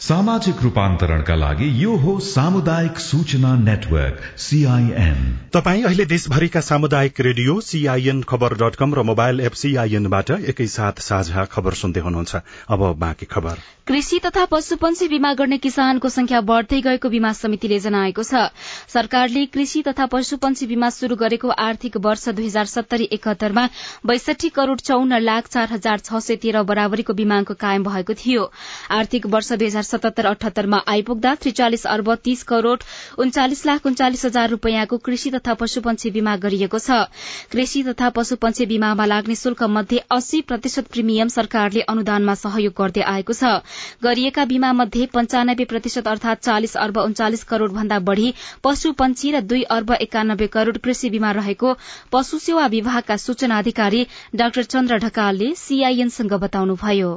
सामाजिक 0.00 0.60
रूपान्तरणका 0.62 1.34
लागि 1.34 1.68
यो 1.82 1.94
हो 1.96 2.18
सामुदायिक 2.20 2.98
सूचना 3.00 3.54
नेटवर्क 3.58 4.18
सीआईएन 4.38 5.20
तपाई 5.54 5.82
अहिले 5.82 6.04
देशभरिका 6.04 6.60
सामुदायिक 6.60 7.20
रेडियो 7.20 7.60
सीआईएन 7.60 8.20
खबर 8.22 8.54
डट 8.60 8.76
कम 8.76 8.94
र 8.94 9.02
मोबाइल 9.02 9.40
एप 9.40 9.52
सीआईएनबाट 9.56 10.30
एकैसाथ 10.52 11.00
साझा 11.00 11.44
खबर 11.48 11.74
सुन्दै 11.74 12.00
हुनुहुन्छ। 12.00 12.36
अब 12.68 12.84
बाँकी 12.98 13.26
खबर। 13.26 13.64
कृषि 13.86 14.18
तथा 14.18 14.44
पशुपन्छी 14.44 15.08
बीमा 15.08 15.32
गर्ने 15.32 15.58
किसानको 15.58 16.08
संख्या 16.08 16.40
बढ़दै 16.42 16.80
गएको 16.82 17.08
बीमा 17.08 17.32
समितिले 17.32 17.78
जनाएको 17.80 18.22
छ। 18.22 18.52
सरकारले 18.92 19.46
कृषि 19.46 19.82
तथा 19.88 20.06
पशुपन्छी 20.12 20.66
बीमा 20.66 20.90
शुरू 20.90 21.16
गरेको 21.16 21.48
आर्थिक 21.48 21.96
वर्ष 22.04 22.28
दुई 22.30 22.46
हजार 22.46 22.66
सत्तरी 22.66 23.08
एकहत्तरमा 23.12 23.68
बैसठी 24.06 24.48
करोड़ 24.50 24.78
चौन्न 24.82 25.22
लाख 25.22 25.48
चार 25.48 25.72
हजार 25.72 25.98
छ 26.00 26.20
सय 26.20 26.36
तेह्र 26.36 26.62
बराबरीको 26.68 27.14
बीमाङ्क 27.14 27.52
कायम 27.56 27.84
भएको 27.84 28.14
थियो। 28.16 28.50
आर्थिक 28.92 29.26
वर्ष 29.30 29.52
दुई 29.54 29.66
हजार 29.66 29.85
सतहत्तर 29.86 30.26
अठहत्तरमा 30.26 30.80
आइपुग्दा 30.88 31.34
त्रिचालिस 31.42 31.86
अर्ब 31.88 32.14
तीस 32.24 32.42
करोड़ 32.44 32.78
उन्चालिस 33.18 33.64
लाख 33.66 33.86
उन्चालिस 33.86 34.24
हजार 34.24 34.50
रूपियाँको 34.50 34.98
कृषि 35.06 35.30
तथा 35.30 35.54
पशुपन्छी 35.56 36.10
बीमा 36.10 36.36
गरिएको 36.38 36.78
छ। 36.78 37.00
कृषि 37.52 37.82
तथा 37.82 38.08
पशुपन्छी 38.16 38.66
बीमामा 38.66 39.04
लाग्ने 39.06 39.34
शुल्क 39.36 39.62
मध्ये 39.70 39.98
अस्सी 40.10 40.40
प्रतिशत 40.48 40.88
प्रिमियम 40.92 41.28
सरकारले 41.30 41.80
अनुदानमा 41.88 42.34
सहयोग 42.36 42.74
गर्दै 42.78 43.02
आएको 43.06 43.32
छ। 43.34 43.52
गरिएका 44.04 44.44
बीमा 44.46 44.72
मध्ये 44.74 45.06
पञ्चानब्बे 45.14 45.64
प्रतिशत 45.66 46.08
अर्थात 46.08 46.42
चालिस 46.42 46.76
अर्ब 46.78 46.98
उन्चालिस 47.00 47.44
करोड़ 47.46 47.70
भन्दा 47.72 47.98
बढ़ी 48.06 48.32
पशुपन्छी 48.64 49.32
र 49.32 49.40
दुई 49.46 49.62
अर्ब 49.76 49.92
एकानब्बे 50.00 50.46
करोड़ 50.56 50.76
कृषि 50.78 51.10
बीमा 51.10 51.30
रहेको 51.38 51.76
पशु 52.12 52.38
सेवा 52.40 52.66
विभागका 52.74 53.16
सूचना 53.18 53.58
अधिकारी 53.58 54.06
डाक्टर 54.36 54.72
चन्द्र 54.74 54.98
ढकालले 55.06 55.54
सीआईएनसँग 55.58 56.32
बताउनुभयो। 56.42 57.14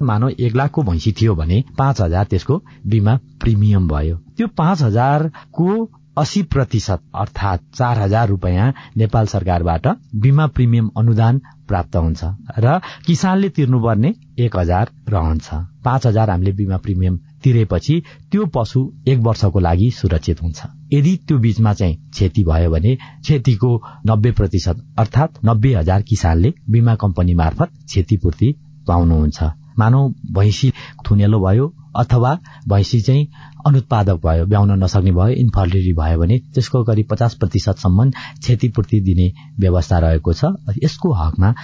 मानव 0.00 0.28
एक 0.38 0.56
लाखको 0.56 0.82
भैँसी 0.82 1.12
थियो 1.20 1.34
भने 1.34 1.62
पाँच 1.78 2.00
हजार 2.00 2.24
त्यसको 2.24 2.62
बिमा 2.86 3.16
प्रिमियम 3.40 3.88
भयो। 3.88 4.16
त्यो 4.36 4.46
पाँच 4.58 4.82
हजारको 4.82 5.90
अस्सी 6.18 6.42
प्रतिशत 6.42 7.00
अर्थात 7.14 7.60
चार 7.74 7.98
हजार 7.98 8.28
रुपियाँ 8.28 8.72
नेपाल 8.96 9.26
सरकारबाट 9.26 9.86
बिमा 10.22 10.46
प्रिमियम 10.46 10.90
अनुदान 10.98 11.40
प्राप्त 11.68 11.96
हुन्छ 11.96 12.24
र 12.58 12.78
किसानले 13.06 13.48
तिर्नुपर्ने 13.48 14.12
एक 14.38 14.56
हजार 14.56 14.90
रहन्छ। 15.08 15.54
पाँच 15.84 16.06
हजार 16.06 16.30
हामीले 16.30 16.52
बिमा 16.52 16.76
प्रिमियम 16.76 17.16
तिरेपछि 17.44 18.02
त्यो 18.32 18.46
पशु 18.54 18.80
एक 19.08 19.18
वर्षको 19.18 19.58
लागि 19.60 19.90
सुरक्षित 19.90 20.42
हुन्छ। 20.42 20.66
यदि 20.92 21.16
त्यो 21.28 21.38
बीचमा 21.38 21.72
चाहिँ 21.72 21.96
क्षति 22.10 22.44
भयो 22.44 22.70
भने 22.70 22.94
क्षतिको 22.96 23.70
नब्बे 24.06 24.30
प्रतिशत 24.32 24.84
अर्थात 24.98 25.44
नब्बे 25.44 25.74
हजार 25.74 26.02
किसानले 26.02 26.52
बिमा 26.70 26.94
कम्पनी 27.02 27.34
मार्फत 27.34 27.70
क्षतिपूर्ति 27.86 28.54
पाउनुहुन्छ। 28.88 29.42
मानौ 29.78 30.08
भैँसी 30.32 30.70
थुनेलो 31.10 31.40
भयो 31.40 31.72
अथवा 31.96 32.38
भैँसी 32.68 33.00
चाहिँ 33.00 33.26
अनुत्पादक 33.66 34.20
भयो 34.26 34.46
ब्याउन 34.46 34.72
नसक्ने 34.84 35.12
भयो 35.12 35.34
इन्फर्टिलिटी 35.42 35.92
भयो 35.92 36.18
भने 36.18 36.38
त्यसको 36.54 36.84
करिब 36.84 37.06
पचास 37.10 37.34
प्रतिशतसम्म 37.34 38.10
क्षतिपूर्ति 38.10 39.00
दिने 39.00 39.32
व्यवस्था 39.60 39.98
रहेको 39.98 40.32
छ। 40.32 40.44
यसको 40.84 41.12
हकमा 41.12 41.54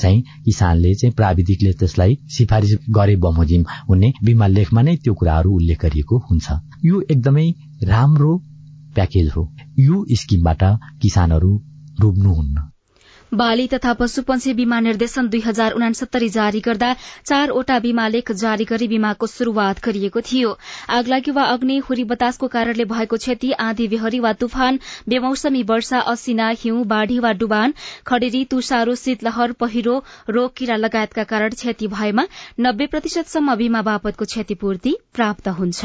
चाहिँ 0.00 0.22
किसानले 0.44 0.94
चाहिँ 0.94 1.14
प्राविधिकले 1.14 1.72
त्यसलाई 1.72 2.18
सिफारिस 2.30 2.78
गरे 2.90 3.16
बमोजिम 3.16 3.64
हुने 3.88 4.12
बिमा 4.24 4.46
लेखमा 4.46 4.82
नै 4.82 4.96
त्यो 4.96 5.14
कुराहरू 5.14 5.54
उल्लेख 5.54 5.82
गरिएको 5.82 6.18
हुन्छ। 6.30 6.52
यो 6.84 7.00
एकदमै 7.10 7.50
राम्रो 7.84 8.36
प्याकेज 8.94 9.30
हो। 9.36 9.52
यो 9.78 10.04
स्किमबाट 10.12 10.62
किसानहरू 11.02 11.52
डुब्नुहुन्न। 12.00 12.77
बाली 13.32 13.66
तथा 13.68 13.92
पशुपन्छी 13.94 14.52
बीमा 14.54 14.80
निर्देशन 14.80 15.28
दुई 15.28 15.40
हजार 15.40 15.72
उनासत्तरी 15.72 16.28
जारी 16.30 16.60
गर्दा 16.60 16.92
चारवटा 17.02 17.78
बीमा 17.78 18.06
लेख 18.08 18.32
जारी 18.34 18.64
गरी 18.64 18.88
बीमाको 18.88 19.26
शुरूआत 19.28 19.84
गरिएको 19.84 20.20
थियो। 20.22 20.56
आगलागी 20.90 21.30
वा 21.30 21.42
अग्नि 21.54 21.78
हुरी 21.88 22.04
बतासको 22.04 22.48
कारणले 22.48 22.84
भएको 22.86 23.16
क्षति 23.16 23.52
आँधी 23.60 23.88
बेहरी 23.88 24.20
वा 24.20 24.32
तुफान 24.40 24.78
बेमौसमी 25.08 25.62
वर्षा 25.70 26.00
असिना 26.12 26.48
हिउँ 26.58 26.84
बाढ़ी 26.86 27.18
वा 27.18 27.32
डुबान 27.40 27.74
खडेरी 28.06 28.44
तुषारो 28.50 28.94
शीतलहर 28.96 29.52
पहिरो 29.60 30.02
रोग 30.30 30.54
किरा 30.56 30.76
लगायतका 30.76 31.24
कारण 31.24 31.58
क्षति 31.58 31.86
भएमा 31.88 32.26
नब्बे 32.60 32.86
प्रतिशतसम्म 32.86 33.54
बीमा 33.56 33.82
बापतको 33.82 34.24
क्षतिपूर्ति 34.24 34.96
प्राप्त 35.14 35.48
हुन्छ। 35.58 35.84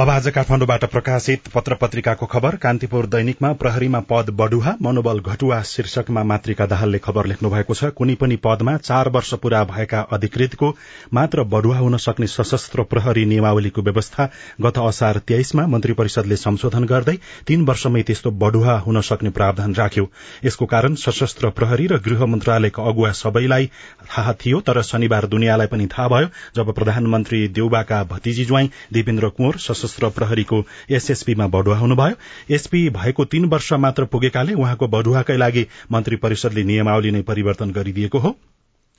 अब 0.00 0.08
आज 0.08 0.26
काठमाडौँबाट 0.34 0.84
प्रकाशित 0.90 1.48
पत्र 1.54 1.74
पत्रिकाको 1.80 2.26
खबर 2.26 2.54
कान्तिपुर 2.56 3.06
दैनिकमा 3.06 3.52
प्रहरीमा 3.60 3.98
पद 4.10 4.28
बढ़ुवा 4.36 4.74
मनोबल 4.82 5.18
घटुवा 5.20 5.60
शीर्षकमा 5.70 6.22
मातृका 6.24 6.66
दाहालले 6.66 6.98
खबर 6.98 7.26
लेख्नु 7.26 7.50
भएको 7.50 7.74
छ। 7.74 7.90
कुनै 7.98 8.14
पनि 8.20 8.36
पदमा 8.44 8.76
चार 8.78 9.08
वर्ष 9.16 9.32
पूरा 9.42 9.62
भएका 9.72 10.00
अधिकृतको 10.12 10.70
मात्र 11.14 11.42
बढ़ुवा 11.54 11.76
हुन 11.78 11.96
सक्ने 12.04 12.26
सशस्त्र 12.26 12.82
प्रहरी 12.92 13.24
नियमावलीको 13.24 13.82
व्यवस्था 13.82 14.28
गत 14.60 14.78
असार 14.78 15.18
तेइसमा 15.28 15.66
मन्त्री 15.66 15.92
परिषदले 16.00 16.36
संशोधन 16.36 16.84
गर्दै 16.94 17.16
तीन 17.46 17.64
वर्षमै 17.66 18.02
त्यस्तो 18.02 18.30
बढ़ुवा 18.44 18.78
हुन 18.86 19.00
सक्ने 19.10 19.30
प्रावधान 19.36 19.74
राख्यो। 19.74 20.08
यसको 20.44 20.66
कारण 20.72 20.94
सशस्त्र 21.04 21.50
प्रहरी 21.60 21.86
र 21.92 22.00
गृह 22.08 22.24
मन्त्रालयका 22.36 22.88
अगुवा 22.94 23.12
सबैलाई 23.20 23.70
थाहा 24.08 24.32
थियो 24.40 24.60
तर 24.70 24.82
शनिबार 24.94 25.26
दुनियाँलाई 25.36 25.74
पनि 25.76 25.90
थाहा 25.98 26.08
भयो 26.16 26.32
जब 26.56 26.74
प्रधानमन्त्री 26.80 27.46
देउबाका 27.60 28.02
भतिजी 28.16 28.44
ज्वाई 28.44 28.70
दिपेन्द्र 28.92 29.34
कुँवर 29.36 29.62
सशस्त्र 29.68 29.88
प्रहरीको 29.98 30.64
एसएसपीमा 30.90 31.46
बढ़ुवा 31.46 31.76
हुनुभयो 31.76 32.54
एसपी 32.54 32.90
भएको 32.90 33.24
तीन 33.24 33.44
वर्ष 33.44 33.72
मात्र 33.72 34.04
पुगेकाले 34.04 34.54
उहाँको 34.54 34.88
बढ़ुवाकै 34.88 35.36
लागि 35.36 35.66
मन्त्री 35.92 36.16
परिषदले 36.16 36.62
नियमावली 36.62 37.10
नै 37.10 37.22
परिवर्तन 37.22 37.70
गरिदिएको 37.70 38.18
हो। 38.18 38.36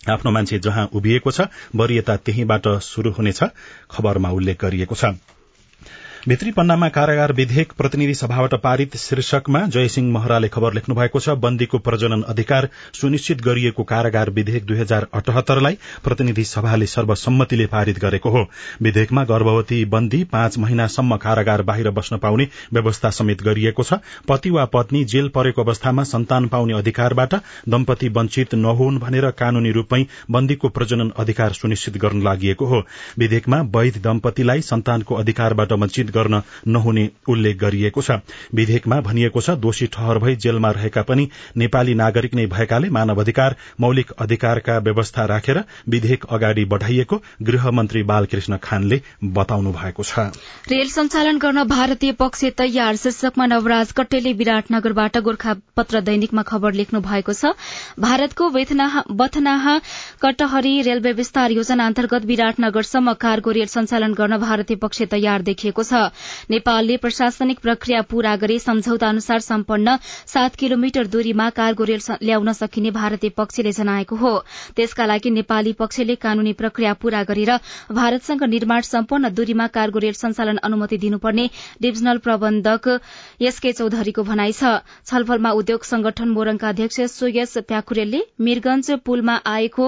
आफ्नो 0.10 0.31
मान्छे 0.31 0.60
जहाँ 0.60 0.89
उभिएको 0.93 1.31
छ 1.31 1.41
वरियता 1.75 2.17
त्यहीबाट 2.17 2.67
शुरू 2.67 3.12
हुनेछ 3.12 3.43
खबरमा 3.91 4.29
उल्लेख 4.29 4.62
गरिएको 4.62 4.95
छ। 4.95 5.05
भित्री 6.28 6.51
पन्नामा 6.51 6.88
कारागार 6.90 7.32
विधेयक 7.34 7.72
प्रतिनिधि 7.78 8.13
सभाबाट 8.13 8.54
पारित 8.62 8.96
शीर्षकमा 8.98 9.60
जयसिंह 9.66 10.12
महराले 10.13 10.48
खबर 10.48 10.74
लेख्नु 10.74 10.96
भएको 10.96 11.20
छ 11.20 11.30
बन्दीको 11.36 11.78
प्रजनन 11.78 12.22
अधिकार 12.30 12.68
सुनिश्चित 12.94 13.42
गरिएको 13.42 13.84
कारागार 13.84 14.30
विधेयक 14.30 14.66
दुई 14.66 14.78
हजार 14.78 15.08
अठहत्तरलाई 15.13 15.78
प्रतिनिधि 16.04 16.44
सभाले 16.44 16.86
सर्वसम्मतिले 16.86 17.66
पारित 17.66 18.00
गरेको 18.00 18.30
हो। 18.30 18.46
विधेयकमा 18.82 19.24
गर्भवती 19.24 19.84
बन्दी 19.86 20.24
पाँच 20.34 20.58
महिनासम्म 20.58 21.18
कारागार 21.18 21.62
बाहिर 21.62 21.90
बस्न 21.90 22.18
पाउने 22.18 22.48
व्यवस्था 22.74 23.10
समेत 23.12 23.42
गरिएको 23.42 23.84
छ। 23.84 24.00
पति 24.28 24.50
वा 24.50 24.66
पत्नी 24.75 25.04
जेल 25.06 25.30
परेको 25.30 25.63
अवस्थामा 25.63 26.04
सन्तान 26.04 26.48
पाउने 26.48 26.78
अधिकारबाट 26.78 27.36
दम्पति 27.70 28.10
वञ्चित 28.10 28.56
नहुन् 28.58 29.00
भनेर 29.00 29.30
कानूनी 29.40 29.72
रूपमै 29.72 30.06
बन्दीको 30.32 30.69
प्रजनन 30.69 31.12
अधिकार 31.17 31.54
सुनिश्चित 31.54 31.98
गर्न 31.98 32.22
लागि 32.22 32.56
हो। 32.62 32.84
विधेयकमा 33.17 33.62
वैध 33.76 34.02
दम्पतिलाई 34.04 34.62
सन्तानको 34.62 35.15
अधिकारबाट 35.15 35.74
वञ्चित 35.74 36.10
गर्न 36.12 36.41
नहुने 36.67 37.10
उल्लेख 37.30 37.58
गरिएको 37.60 38.02
छ। 38.02 38.19
विधेयकमा 38.54 39.00
भनिएको 39.02 39.41
छ 39.41 39.56
दोषी 39.62 39.88
ठहर 39.89 40.17
भई 40.19 40.36
जेलमा 40.38 40.71
रहेका 40.71 41.02
पनि 41.04 41.28
नेपाली 41.58 41.93
नागरिक 41.95 42.34
नै 42.36 42.45
भएकाले 42.47 42.89
मानवाधिकार 42.91 43.56
मौलिक 43.80 44.12
अधिकारका 44.19 44.78
व्यवस्था 44.82 45.26
राखेर 45.28 45.63
विधेयक 45.89 46.26
अगाडि 46.32 46.65
बढ़ाइएको 46.67 47.21
गृह 47.43 47.69
मन्त्री 47.71 48.04
बालकृष्ण 48.06 48.58
खानले 48.63 49.02
बताउनु 49.34 49.71
भएको 49.74 50.04
छ। 50.04 50.19
रेल 50.67 50.89
सञ्चालन 50.91 51.38
गर्न 51.39 51.63
भारतीय 51.67 52.12
पक्ष 52.19 52.43
तयार 52.58 52.95
शीर्षकमा 52.97 53.45
नवराज 53.47 53.91
कट्टेले 53.93 54.34
विराटनगरबाट 54.36 55.17
गोर्खा 55.21 55.54
पत्र 55.78 56.02
दैनिकमा 56.04 56.43
खबर 56.45 56.74
लेख्नु 56.74 57.02
भएको 57.02 57.34
छ। 57.34 57.54
भारतको 58.00 58.50
बथनाहा 58.50 59.78
कटहरी 60.21 60.74
रेलवे 60.82 61.12
विस्तार 61.13 61.52
योजना 61.52 61.86
अन्तर्गत 61.86 62.26
विराटनगरसम्म 62.26 63.13
कार्गो 63.21 63.52
रेल 63.52 63.67
सञ्चालन 63.69 64.13
गर्न 64.13 64.38
भारतीय 64.39 64.78
पक्ष 64.78 65.02
तयार 65.12 65.41
देखिएको 65.43 65.84
छ। 65.84 66.01
नेपालले 66.52 66.98
प्रशासनिक 66.98 67.60
प्रक्रिया 67.60 68.02
पूरा 68.12 68.36
गरे 68.36 68.58
सम्झौता 68.60 69.10
अनुसार 69.10 69.40
सम्पन्न 69.42 69.96
सात 70.34 70.56
किलोमिटर 70.56 71.08
दूरीमा 71.08 71.50
कार्गो 71.60 71.84
रेल 71.84 72.02
ल्याउन 72.22 72.52
सकिने 72.54 72.92
भारतीय 72.92 73.30
पक्षले 73.38 73.72
जनाएको 73.72 74.16
हो। 74.16 74.34
त्यसका 74.76 75.06
लागि 75.06 75.30
नेपाली 75.32 75.74
पक्षले 75.80 76.16
कानूनी 76.18 76.54
प्रक्रिया 76.62 76.94
पूरा 77.02 77.24
गरेर 77.24 77.52
भारतसँग 77.92 78.44
निर्माण 78.50 78.82
सम्पन्न 78.84 79.34
दूरीमा 79.34 79.68
कार्गो 79.76 80.00
रेल 80.00 80.14
सञ्चालन 80.14 80.58
अनुमति 80.64 80.98
दिनुपर्ने 80.98 81.50
डिभिजनल 81.82 82.18
प्रबन्धक 82.26 82.88
एसके 83.42 83.72
चौधरीको 83.74 84.24
भनाइ 84.24 84.52
छलफलमा 84.54 85.52
उद्योग 85.60 85.84
संगठन 85.86 86.30
मोरङका 86.30 86.70
अध्यक्ष 86.70 87.00
सुयस 87.12 87.58
प्याकुरेलले 87.68 88.22
मीरगंज 88.42 88.92
पुलमा 89.06 89.36
आएको 89.48 89.88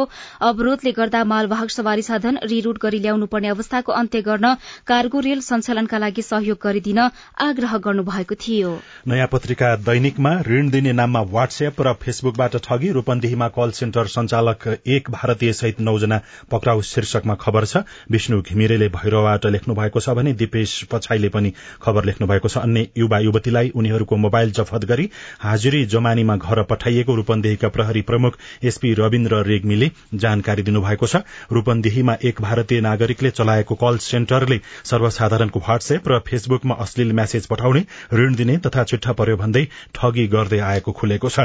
अवरोधले 0.50 0.92
गर्दा 0.94 1.24
मालवाहक 1.26 1.70
सवारी 1.72 2.02
साधन 2.04 2.38
रिरूट 2.54 2.80
गरी 2.82 3.00
ल्याउनुपर्ने 3.00 3.48
अवस्थाको 3.50 3.92
अन्त्य 3.94 4.22
गर्न 4.24 4.54
कार्गो 4.88 5.20
रेल 5.28 5.42
सञ्चालनका 5.42 6.03
लागि 6.04 6.22
सहयोग 6.24 6.58
गरिदिन 6.64 7.00
आग्रह 7.42 7.78
गर्नुभएको 7.80 8.36
थियो। 8.38 8.72
नयाँ 9.08 9.28
पत्रिका 9.28 9.76
दैनिकमा 9.84 10.32
ऋण 10.48 10.70
दिने 10.70 10.92
नाममा 10.94 11.22
व्हाट्सएप 11.34 11.82
र 11.82 11.94
फेसबुकबाट 12.02 12.56
ठगी 12.64 12.92
रूपन्देहीमा 12.92 13.48
कल 13.58 13.72
सेन्टर 13.74 14.08
संचालक 14.10 14.68
एक 14.88 15.10
भारतीय 15.12 15.54
सहित 15.54 15.80
नौजना 15.82 16.22
पक्राउ 16.52 16.82
शीर्षकमा 16.84 17.36
खबर 17.36 17.66
छ। 17.66 17.84
विष्णु 18.12 18.42
घिमिरेले 18.42 18.88
भैरवबाट 18.90 19.46
लेख्नु 19.48 19.76
भएको 19.76 20.00
छ 20.00 20.10
भने 20.10 20.34
दिपेश 20.34 20.84
पछाईले 20.92 21.30
पनि 21.30 21.54
खबर 21.82 22.06
लेख्नु 22.06 22.28
भएको 22.28 22.48
छ। 22.48 22.58
अन्य 22.60 22.88
युवा 22.98 23.20
युवतीलाई 23.20 23.72
उनीहरूको 23.76 24.16
मोबाइल 24.18 24.52
जफत 24.52 24.86
गरी 24.86 25.10
हाजिरी 25.40 25.86
जमानीमा 25.86 26.36
घर 26.38 26.64
पठाइएको 26.64 27.16
रूपन्देहीका 27.16 27.70
प्रहरी 27.70 28.02
प्रमुख 28.02 28.38
एसपी 28.64 28.94
रविन्द्र 28.94 29.44
रेग्मीले 29.46 29.92
जानकारी 30.16 30.64
दिनुभएको 30.64 31.08
छ। 31.08 31.24
रूपन्देहीमा 31.52 32.18
एक 32.24 32.42
भारतीय 32.42 32.82
नागरिकले 32.82 33.32
चलाएको 33.32 33.76
कल 33.76 33.98
सेन्टरले 34.04 34.60
सर्वसाधारणको 34.86 35.60
व्हाट्सएप 35.60 35.93
र 36.08 36.20
फेसबुकमा 36.20 36.76
अश्लील 36.76 37.12
म्यासेज 37.12 37.48
पठाउने 37.48 37.84
ऋण 38.14 38.36
दिने 38.36 38.58
तथा 38.58 38.84
चिट्ठा 38.84 39.12
पर्यो 39.12 39.38
भन्दै 39.38 39.66
ठगी 39.96 40.28
गर्दै 40.28 40.60
आएको 40.60 40.92
खुलेको 40.92 41.30
छ। 41.30 41.40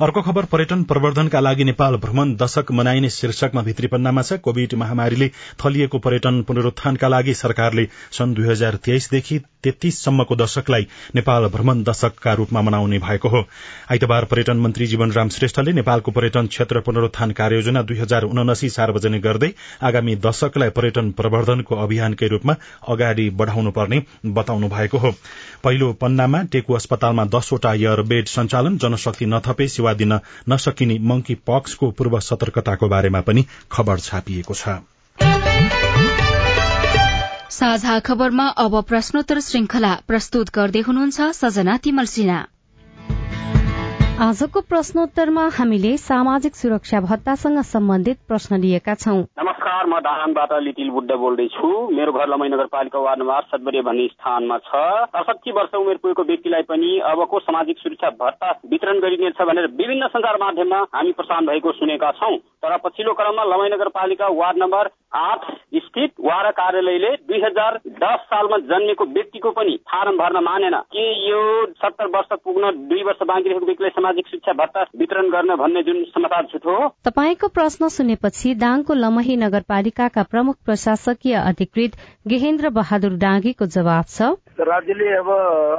अर्को 0.00 0.22
खबर 0.22 0.44
पर्यटन 0.44 0.82
प्रवर्धनका 0.82 1.40
लागि 1.40 1.64
नेपाल 1.64 1.96
भ्रमण 1.96 2.34
दशक 2.36 2.72
मनाइने 2.72 3.10
शीर्षकमा 3.10 3.62
भित्री 3.62 3.86
पन्नामा 3.86 4.22
छ। 4.22 4.32
कोविड 4.42 4.74
महामारीले 4.74 5.28
थलिएको 5.64 5.98
पर्यटन 5.98 6.42
पुनरुत्थानका 6.42 7.08
लागि 7.08 7.34
सरकारले 7.34 7.88
सन् 8.10 8.34
दुई 8.34 8.46
हजार 8.46 8.76
तेइसदेखि 8.76 9.38
तेत्तीससम्मको 9.64 10.36
दशकलाई 10.36 10.86
नेपाल 11.14 11.46
भ्रमण 11.48 11.82
दशकका 11.82 12.32
रूपमा 12.34 12.62
मनाउने 12.62 12.98
भएको 12.98 13.28
हो। 13.28 13.44
आइतबार 13.90 14.24
पर्यटन 14.24 14.56
मन्त्री 14.58 14.86
जीवनराम 14.86 15.28
श्रेष्ठले 15.30 15.72
नेपालको 15.72 16.10
पर्यटन 16.10 16.46
क्षेत्र 16.46 16.80
पुनरुत्थान 16.80 17.30
कार्ययोजना 17.32 17.82
दुई 17.82 17.98
हजार 17.98 18.24
उनासी 18.24 18.68
सार्वजनिक 18.70 19.22
गर्दै 19.22 19.52
आगामी 19.82 20.16
दशकलाई 20.26 20.70
पर्यटन 20.70 21.10
प्रवर्धनको 21.12 21.76
अभियानकै 21.84 22.28
रूपमा 22.28 22.56
अगाडि 22.88 23.28
बढ़ाउनु 23.32 23.70
पर्ने 23.70 24.02
बताउनु 24.34 24.68
भएको 24.68 24.98
हो। 24.98 25.12
पहिलो 25.64 25.92
पन्नामा 26.00 26.42
टेकु 26.52 26.74
अस्पतालमा 26.74 27.24
दसवटा 27.34 27.74
एयर 27.74 28.02
बेड 28.04 28.26
सञ्चालन 28.28 28.78
जनशक्ति 28.78 29.26
नथपे 29.26 29.68
सेवा 29.68 29.92
दिन 29.94 30.18
नसकिने 30.48 30.98
मंकी 31.04 31.34
पक्सको 31.46 31.90
पूर्व 31.90 32.18
सतर्कताको 32.22 32.88
बारेमा 32.88 33.20
पनि 33.20 33.46
खबर 33.72 33.98
छापिएको 34.00 34.54
छ। 34.54 34.80
साझा 37.54 37.98
खबरमा 38.06 38.46
अब 38.60 38.74
प्रश्नोत्तर 38.88 39.40
श्रृंखला 39.48 39.92
प्रस्तुत 40.08 40.50
गर्दै 40.54 40.80
हुनुहुन्छ 40.86 41.30
सजना 41.36 41.76
तिमल 41.84 42.10
सिन्हा 42.12 42.40
आजको 44.14 44.60
प्रश्नोत्तरमा 44.62 45.44
हामीले 45.54 45.96
सामाजिक 45.98 46.54
सुरक्षा 46.54 46.98
भत्तासँग 47.02 47.58
सम्बन्धित 47.66 48.18
प्रश्न 48.28 48.58
लिएका 48.62 48.94
छौं। 48.94 49.16
नमस्कार 49.38 49.86
म 49.86 49.98
धानबाट 50.00 50.52
लिटिल 50.62 50.90
बुद्ध 50.90 51.10
बोल्दैछु। 51.12 51.70
मेरो 51.90 52.12
घर 52.12 52.28
लमै 52.30 52.48
नगरपालिका 52.48 52.98
वार्ड 52.98 53.20
नम्बर 53.20 53.42
सतबरी 53.50 53.80
भन्ने 53.82 54.06
स्थानमा 54.06 54.58
छ। 54.58 54.70
अठसठी 55.10 55.50
वर्ष 55.50 55.74
उमेर 55.74 55.96
पुगेको 55.98 56.22
व्यक्तिलाई 56.30 56.62
पनि 56.62 56.98
अबको 57.10 57.38
सामाजिक 57.40 57.78
सुरक्षा 57.78 58.10
भत्ता 58.22 58.50
वितरण 58.70 59.00
गरिनेछ 59.02 59.42
भनेर 59.42 59.66
विभिन्न 59.74 60.06
संचार 60.14 60.38
माध्यममा 60.40 60.78
हामी 60.94 61.12
प्रसारण 61.12 61.46
भएको 61.46 61.72
सुनेका 61.72 62.10
छौं। 62.14 62.36
तर 62.62 62.76
पछिल्लो 62.86 63.12
क्रममा 63.18 63.44
लमै 63.44 63.68
नगरपालिका 63.74 64.28
वार्ड 64.32 64.62
नम्बर 64.62 64.90
आठ 65.14 65.50
स्थित 65.74 66.10
वारा 66.20 66.50
कार्यालयले 66.50 67.10
दुई 67.26 67.40
हजार 67.40 67.78
दस 67.98 68.24
सालमा 68.30 68.58
जन्मेको 68.70 69.04
व्यक्तिको 69.10 69.50
पनि 69.50 69.76
फारम 69.90 70.16
भर्न 70.18 70.42
मानेन। 70.44 70.78
के 70.94 71.04
यो 71.28 71.42
सत्तर 71.82 72.06
वर्ष 72.16 72.38
पुग्न 72.44 72.70
दुई 72.88 73.02
वर्ष 73.02 73.22
बाँकी 73.26 73.48
रहेको 73.48 73.66
व्यक्तिलाई 73.66 73.90
सामाजिक 74.04 74.26
शिक्षा 74.28 74.52
भत्ता 74.52 74.80
वितरण 75.00 75.28
गर्न 75.30 75.54
भन्ने 75.56 75.82
जुन 75.82 76.02
समाचार 76.12 76.44
झुटो 76.52 76.70
हो। 76.70 76.88
तपाईँको 77.04 77.48
प्रश्न 77.48 77.88
सुनेपछि 77.88 78.54
दाङको 78.54 78.94
लमही 78.94 79.36
नगरपालिकाका 79.36 80.22
प्रमुख 80.28 80.56
प्रशासकीय 80.64 81.34
अधिकृत 81.34 81.92
गेहेन्द्र 82.28 82.68
बहादुर 82.76 83.16
डाँगीको 83.16 83.66
जवाब 83.66 84.04
छ। 84.06 84.36
राज्यले 84.60 85.08
अब 85.16 85.28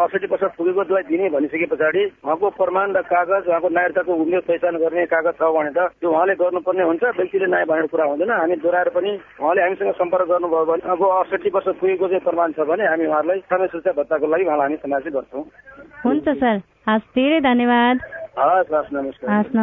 अठसठी 0.02 0.28
वर्ष 0.28 0.44
पुगेको 0.58 0.84
दबाई 0.84 1.04
दिने 1.06 1.30
भनिसके 1.30 1.66
पछाडि 1.70 2.04
उहाँको 2.26 2.50
प्रमाण 2.58 2.98
र 2.98 3.02
कागज 3.06 3.48
उहाँको 3.48 3.70
नागरिकताको 3.70 4.14
उमेर 4.26 4.42
पहिचान 4.50 4.76
गर्ने 4.82 5.06
कागज 5.14 5.38
छ 5.38 5.54
भने 5.54 5.72
त 5.78 5.88
त्यो 6.02 6.10
उहाँले 6.10 6.36
गर्नुपर्ने 6.42 6.84
हुन्छ 6.84 7.04
व्यक्तिले 7.22 7.48
नयाँ 7.54 7.70
भनेर 7.70 7.88
कुरा 7.94 8.06
हुँदैन। 8.10 8.32
हामी 8.34 8.56
दोहोऱ्याएर 8.58 8.90
पनि 8.98 9.12
उहाँले 9.40 9.62
हामीसँग 9.62 9.94
सम्पर्क 10.02 10.28
गर्नुभयो 10.34 10.66
भने 10.66 10.90
अब 10.92 11.02
अठसठी 11.14 11.50
वर्ष 11.56 11.68
पुगेको 11.80 12.06
चाहिँ 12.10 12.26
प्रमाण 12.26 12.52
छ 12.58 12.68
भने 12.74 12.90
हामी 12.90 13.06
उहाँलाई 13.06 13.40
समय 13.54 13.68
सुरक्षा 13.70 13.92
भत्ताको 14.02 14.26
लागि 14.28 14.46
उहाँलाई 14.46 14.66
हामी 14.66 14.78
समाजित 14.84 15.14
गर्छौँ। 15.14 15.46
हुन्छ 16.06 16.28
सर। 16.42 16.75
हस् 16.88 17.06
धेरै 17.16 17.40
धन्यवाद। 17.40 18.00
हस् 18.40 18.74
हस् 18.74 18.94
नमस्कार। 18.94 19.30
हस् 19.32 19.56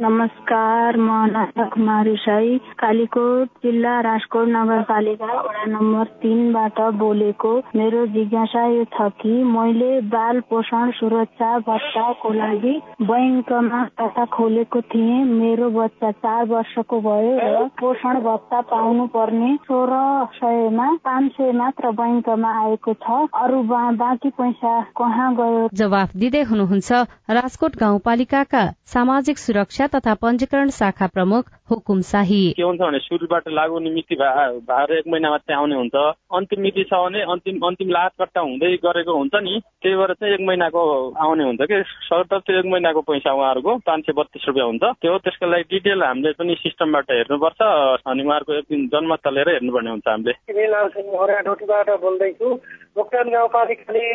नमस्कार 0.00 0.96
म 0.96 1.10
नाथा 1.30 1.64
कुमारी 1.68 2.14
साई 2.22 2.56
कालीकोट 2.78 3.48
जिल्ला 3.62 3.94
राजकोट 4.06 4.48
नगरपालिका 4.48 5.26
वडा 5.46 5.64
नम्बर 5.70 6.04
तिनबाट 6.22 6.78
बोलेको 6.98 7.54
मेरो 7.76 8.04
जिज्ञासा 8.14 8.62
यो 8.66 8.84
छ 8.94 9.08
कि 9.22 9.32
मैले 9.54 9.88
बाल 10.12 10.40
पोषण 10.50 10.90
सुरक्षा 10.98 11.48
भत्ताको 11.68 12.32
लागि 12.34 12.74
बैङ्कमा 13.08 13.82
खाता 13.98 14.24
खोलेको 14.36 14.80
थिएँ। 14.92 15.24
मेरो 15.32 15.70
बच्चा 15.78 16.10
चार 16.22 16.44
वर्षको 16.52 17.00
भयो 17.08 17.34
र 17.56 17.66
पोषण 17.82 18.20
भत्ता 18.28 18.60
पाउनु 18.70 19.06
पर्ने 19.16 19.50
सोह्र 19.66 19.98
सयमा 20.38 20.88
पाँच 21.08 21.32
सय 21.32 21.52
मात्र 21.58 21.90
बैङ्कमा 22.02 22.54
आएको 22.62 22.94
छ। 23.02 23.18
अरू 23.42 23.62
बाँकी 23.72 24.30
पैसा 24.38 24.80
कहाँ 25.02 25.34
गयो? 25.42 25.68
जवाफ 25.74 26.16
दिँदै 26.16 26.42
हुनुहुन्छ 26.54 27.04
राजकोट 27.40 27.82
गाउँपालिकाका 27.82 28.64
सामाजिक 28.94 29.38
सुरक्षा 29.38 29.86
तथा 29.94 30.14
पञ्जीकरण 30.14 30.68
शाखा 30.68 31.06
प्रमुख 31.06 31.44
हुकुम 31.70 32.00
शाही। 32.00 32.54
के 32.56 32.62
हुन्छ 32.62 32.80
भने 32.80 32.98
सुरुबाट 32.98 33.48
लागू 33.48 33.72
हुने 33.72 33.90
मिति 33.90 34.14
भएर 34.14 34.92
एक 34.92 35.04
महिनामा 35.08 35.36
चाहिँ 35.36 35.60
आउने 35.60 35.74
हुन्छ। 35.74 35.94
अन्तिम 36.34 36.60
मिति 36.60 36.84
छ 36.84 36.94
भने 36.94 37.22
अन्तिम 37.22 37.66
अन्तिम 37.66 37.88
लाटकट्टा 37.88 38.40
हुँदै 38.40 38.76
गरेको 38.76 39.16
हुन्छ 39.16 39.34
नि। 39.34 39.60
त्यही 39.82 39.96
भएर 39.96 40.12
चाहिँ 40.12 40.34
एक 40.34 40.40
महिनाको 40.40 41.10
आउने 41.10 41.44
हुन्छ 41.44 41.60
कि? 41.62 41.82
सर्वत 41.86 42.34
त्यो 42.34 42.58
एक 42.58 42.66
महिनाको 42.66 43.00
पैसा 43.00 43.32
उहाँहरूको 43.32 43.76
पाँच 43.76 44.04
सय 44.06 44.12
बत्तिस 44.12 44.42
रुपियाँ 44.48 44.66
हुन्छ। 44.66 44.82
त्यो 44.82 45.18
त्यसको 45.18 45.46
लागि 45.46 45.62
डिटेल 45.62 46.02
हामीले 46.02 46.32
पनि 46.32 46.54
सिस्टमबाट 46.54 47.10
हेर्नुपर्छ 47.10 47.60
अनि 48.06 48.22
उहाँहरूको 48.24 48.52
एक 48.54 48.64
दिन 48.70 48.86
जन्म 48.86 49.16
लिएर 49.28 49.48
हेर्नुपर्ने 49.48 49.90
हुन्छ 49.90 50.08
हामीले। 50.08 50.34
बोल्दैछु। 51.96 52.48
भुक्तान 52.98 53.30
गाउँपालिकाले 53.30 54.06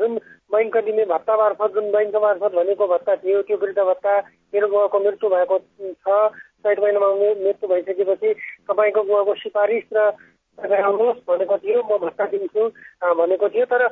जुन 0.00 0.16
बैङ्क 0.52 0.76
दिने 0.86 1.04
भत्ता 1.12 1.36
मार्फत 1.36 1.74
जुन 1.74 1.90
बैङ्क 1.92 2.16
मार्फत 2.22 2.52
भनेको 2.54 2.86
भत्ता 2.88 3.16
थियो 3.24 3.42
त्यो 3.48 3.56
वृद्ध 3.62 3.78
भत्ता 3.80 4.18
मेरो 4.54 4.68
बुवाको 4.68 4.98
मृत्यु 5.00 5.30
भएको 5.30 5.58
छ। 5.58 6.18
चैत 6.58 6.78
महिनामा 6.80 7.08
मृत्यु 7.42 7.68
भइसकेपछि 7.68 8.34
तपाईँको 8.68 9.02
बुवाको 9.02 9.34
सिफारिस 9.42 9.84
र 9.94 10.10
आउनुहोस् 10.58 11.18
भनेको 11.28 11.56
थियो 11.58 11.82
म 11.86 11.98
भत्ता 12.04 12.24
दिन्छु 12.32 12.62
भनेको 13.18 13.48
थियो। 13.48 13.64
तर 13.72 13.86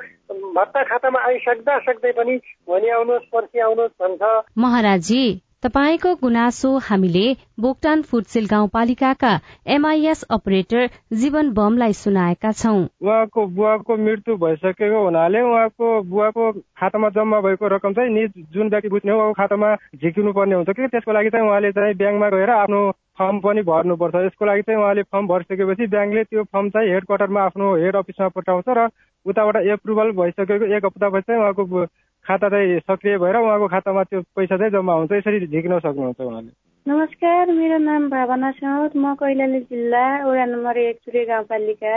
भत्ता 0.57 0.83
खातामा 0.83 1.21
आइसक्दा 1.27 1.79
सक्दै 1.87 2.13
पनि 2.13 2.37
भोलि 2.67 2.89
आउनुहोस् 2.91 3.31
पर्सि 3.33 3.59
आउनुहोस् 3.61 3.99
भन्छ। 4.03 4.23
महाराजी 4.59 5.25
तपाईँको 5.63 6.15
गुनासो 6.15 6.71
हामीले 6.79 7.27
बोक्टान 7.61 8.03
फुटसेल 8.03 8.47
गाउँपालिकाका 8.47 9.31
एमआइएस 9.67 10.23
अपरेटर 10.31 10.87
जीवन 11.13 11.51
बमलाई 11.51 11.93
सुनाएका 11.93 12.53
छौं। 12.53 12.83
उहाँको 13.03 13.47
बुवाको 13.49 13.97
मृत्यु 13.97 14.37
भइसकेको 14.37 15.03
हुनाले 15.05 15.41
उहाँको 15.41 15.89
बुवाको 16.03 16.51
खातामा 16.53 17.09
जम्मा 17.09 17.41
भएको 17.41 17.69
रकम 17.69 17.93
चाहिँ 17.93 18.13
निज 18.15 18.45
जुन 18.53 18.69
व्यक्ति 18.69 18.89
बुझ्ने 18.89 19.13
हो 19.13 19.19
उहाँको 19.19 19.33
खातामा 19.33 19.75
झिकिनु 19.97 20.33
पर्ने 20.33 20.55
हुन्छ 20.55 20.71
कि 20.71 20.87
त्यसको 20.87 21.13
लागि 21.13 21.31
चाहिँ 21.31 21.49
उहाँले 21.49 21.73
चाहिँ 21.73 21.95
ब्याङ्कमा 21.95 22.29
गएर 22.31 22.51
आफ्नो 22.53 22.91
फर्म 23.19 23.39
पनि 23.41 23.63
भर्नुपर्छ। 23.65 24.25
यसको 24.27 24.47
लागि 24.47 24.63
चाहिँ 24.63 24.81
उहाँले 24.81 25.03
फर्म 25.09 25.27
भरिसकेपछि 25.27 25.87
ब्याङ्कले 25.89 26.25
त्यो 26.25 26.45
फर्म 26.45 26.69
चाहिँ 26.71 26.93
हेड 26.93 27.05
क्वार्टरमा 27.05 27.43
आफ्नो 27.43 27.75
हेड 27.77 27.97
अफिसमा 27.97 28.29
पठाउँछ 28.37 28.69
र 28.69 28.89
उताबाट 29.27 29.57
एप्रुभल 29.57 30.11
भइसकेको 30.21 30.75
एक 30.77 30.85
हप्तापछि 30.85 31.27
चाहिँ 31.27 31.41
उहाँको 31.43 31.87
खाता 32.27 32.49
चाहिँ 32.49 32.79
सक्रिय 32.81 33.19
भएर 33.19 33.37
उहाँको 33.37 33.67
खातामा 33.69 34.03
त्यो 34.03 34.21
पैसा 34.37 34.57
चाहिँ 34.57 34.73
जम्मा 34.73 34.95
हुन्छ 34.95 35.13
यसरी 35.13 35.47
झिक्न 35.47 35.79
सक्नुहुन्छ 35.79 36.21
उहाँले। 36.21 36.51
नमस्कार 36.87 37.53
मेरो 37.53 37.79
नाम 37.79 38.09
भावना 38.11 38.51
साउद 38.51 38.91
म 38.97 39.15
कैलाली 39.15 39.61
जिल्ला 39.71 40.07
वडा 40.27 40.45
नम्बर 40.45 40.79
एक 40.79 40.97
चुरे 41.07 41.25
गाउँपालिका। 41.25 41.95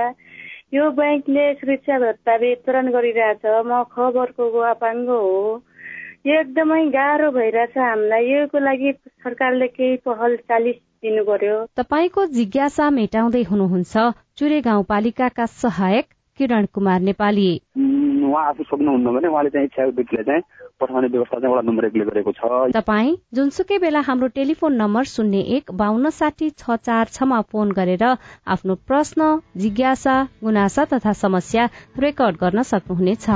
यो 0.73 0.89
ब्याङ्कले 0.91 1.53
सुरक्षा 1.53 1.99
भत्ता 1.99 2.35
वितरण 2.35 2.91
गरिरहेछ। 2.93 3.45
म 3.65 3.83
खबरको 3.93 4.49
गुवापाङ्गो 4.51 5.17
हो। 5.17 5.63
यो 6.25 6.39
एकदमै 6.41 6.85
गाह्रो 6.93 7.31
भइरहेछ 7.31 7.77
हामीलाई। 7.77 8.25
योको 8.29 8.59
लागि 8.59 8.91
सरकारले 9.25 9.67
केही 9.67 9.95
पहल 10.05 10.35
चालिस 10.49 10.75
दिनु 10.75 11.23
पर्यो। 11.25 11.57
तपाईँको 11.79 12.25
जिज्ञासा 12.37 12.89
मेटाउँदै 12.89 13.43
हुनुहुन्छ। 13.49 13.93
चुरे 14.37 14.61
गाउँपालिकाका 14.61 15.45
सहायक 15.45 16.05
किरण 16.39 16.65
कुमार 16.73 16.99
नेपाली। 17.01 17.51
उहाँ 18.29 18.47
आफू 18.47 18.63
सक्नुहुन्न 18.63 19.13
भने 19.13 19.27
उहाँले 19.27 19.49
चाहिँ 19.49 19.67
इच्छा 19.67 19.83
व्यक्तिलाई 19.91 20.23
चाहिँ 20.23 20.41
पठाउने 20.79 21.07
व्यवस्था 21.07 21.39
चाहिँ 21.39 21.53
वडा 21.53 21.61
नम्बर 21.67 21.85
एकले 21.85 22.05
गरेको 22.05 22.31
छ। 22.31 22.71
तपाईँ 22.71 23.15
जुनसुकै 23.35 23.77
बेला 23.79 23.99
हाम्रो 23.99 24.27
टेलिफोन 24.37 24.73
नम्बर 24.75 25.03
शून्य 25.11 25.39
एक 25.57 25.71
बान्न 25.75 26.09
साठी 26.09 26.49
छ 26.51 26.77
चार 26.79 27.05
छमा 27.11 27.41
फोन 27.51 27.71
गरेर 27.71 28.03
आफ्नो 28.47 28.75
प्रश्न 28.87 29.39
जिज्ञासा 29.57 30.15
गुनासा 30.43 30.85
तथा 30.93 31.13
समस्या 31.13 31.69
रेकर्ड 31.99 32.35
गर्न 32.37 32.61
सक्नुहुनेछ। 32.63 33.27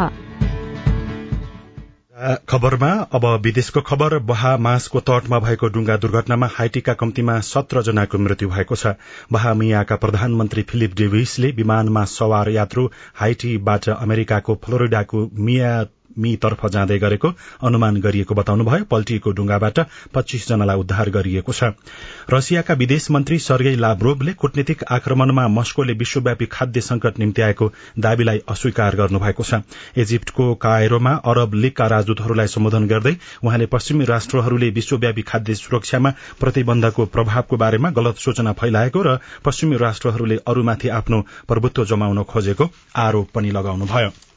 खबरमा 2.49 2.87
अब 3.11 3.25
विदेशको 3.41 3.81
खबर 3.81 4.17
बहामासको 4.21 4.99
तटमा 4.99 5.37
भएको 5.39 5.67
डुंगा 5.67 5.95
दुर्घटनामा 5.97 6.49
हाइटीका 6.53 6.93
कम्तीमा 6.93 7.39
सत्र 7.39 7.81
जनाको 7.81 8.17
मृत्यु 8.17 8.49
भएको 8.49 8.75
छ। 8.75 8.93
बहामियाका 9.31 9.95
प्रधानमन्त्री 9.95 10.63
फिलिप 10.63 10.93
डेभिसले 10.95 11.51
विमानमा 11.51 12.03
सवार 12.05 12.49
यात्रु 12.49 12.85
हाइटीबाट 13.15 13.89
अमेरिकाको 13.89 14.55
फ्लोरिडाको 14.65 15.29
मिया 15.39 15.73
तर्फ 16.17 16.65
जाँदै 16.67 16.97
गरेको 16.99 17.31
अनुमान 17.63 17.97
गरिएको 17.97 18.35
बताउनुभयो 18.35 18.83
पल्टिएको 18.83 19.31
डुंगाबाट 19.31 19.79
पच्चीस 20.13 20.47
जनालाई 20.47 20.77
उद्धार 20.77 21.09
गरिएको 21.09 21.53
छ। 21.53 21.63
रसियाका 22.33 22.73
विदेश 22.73 23.09
मन्त्री 23.11 23.39
सर्गेई 23.39 23.75
लाभ्रोभले 23.75 24.33
कूटनीतिक 24.33 24.83
आक्रमणमा 24.91 25.47
मस्कोले 25.47 25.93
विश्वव्यापी 25.93 26.45
खाद्य 26.45 26.81
संकट 26.81 27.19
निम्ति 27.19 27.41
आएको 27.41 27.71
दावीलाई 27.99 28.41
अस्वीकार 28.49 28.95
गर्नुभएको 28.95 29.43
छ। 29.43 29.61
इजिप्टको 29.97 30.53
कायरोमा 30.55 31.13
अरब 31.25 31.53
लीगका 31.53 31.87
राजदूतहरूलाई 31.87 32.47
सम्बोधन 32.47 32.87
गर्दै 32.87 33.15
उहाँले 33.43 33.65
पश्चिमी 33.65 34.05
राष्ट्रहरूले 34.05 34.69
विश्वव्यापी 34.69 35.21
खाद्य 35.21 35.55
सुरक्षामा 35.55 36.13
प्रतिबन्धको 36.39 37.05
प्रभावको 37.05 37.57
बारेमा 37.57 37.89
गलत 37.89 38.17
सूचना 38.17 38.51
फैलाएको 38.53 39.01
र 39.01 39.17
पश्चिमी 39.45 39.77
राष्ट्रहरूले 39.77 40.37
अरूमाथि 40.47 40.89
आफ्नो 40.89 41.21
प्रभुत्व 41.47 41.85
जमाउन 41.85 42.23
खोजेको 42.23 42.69
आरोप 42.97 43.29
पनि 43.33 43.51
लगाउनुभयो। 43.51 44.32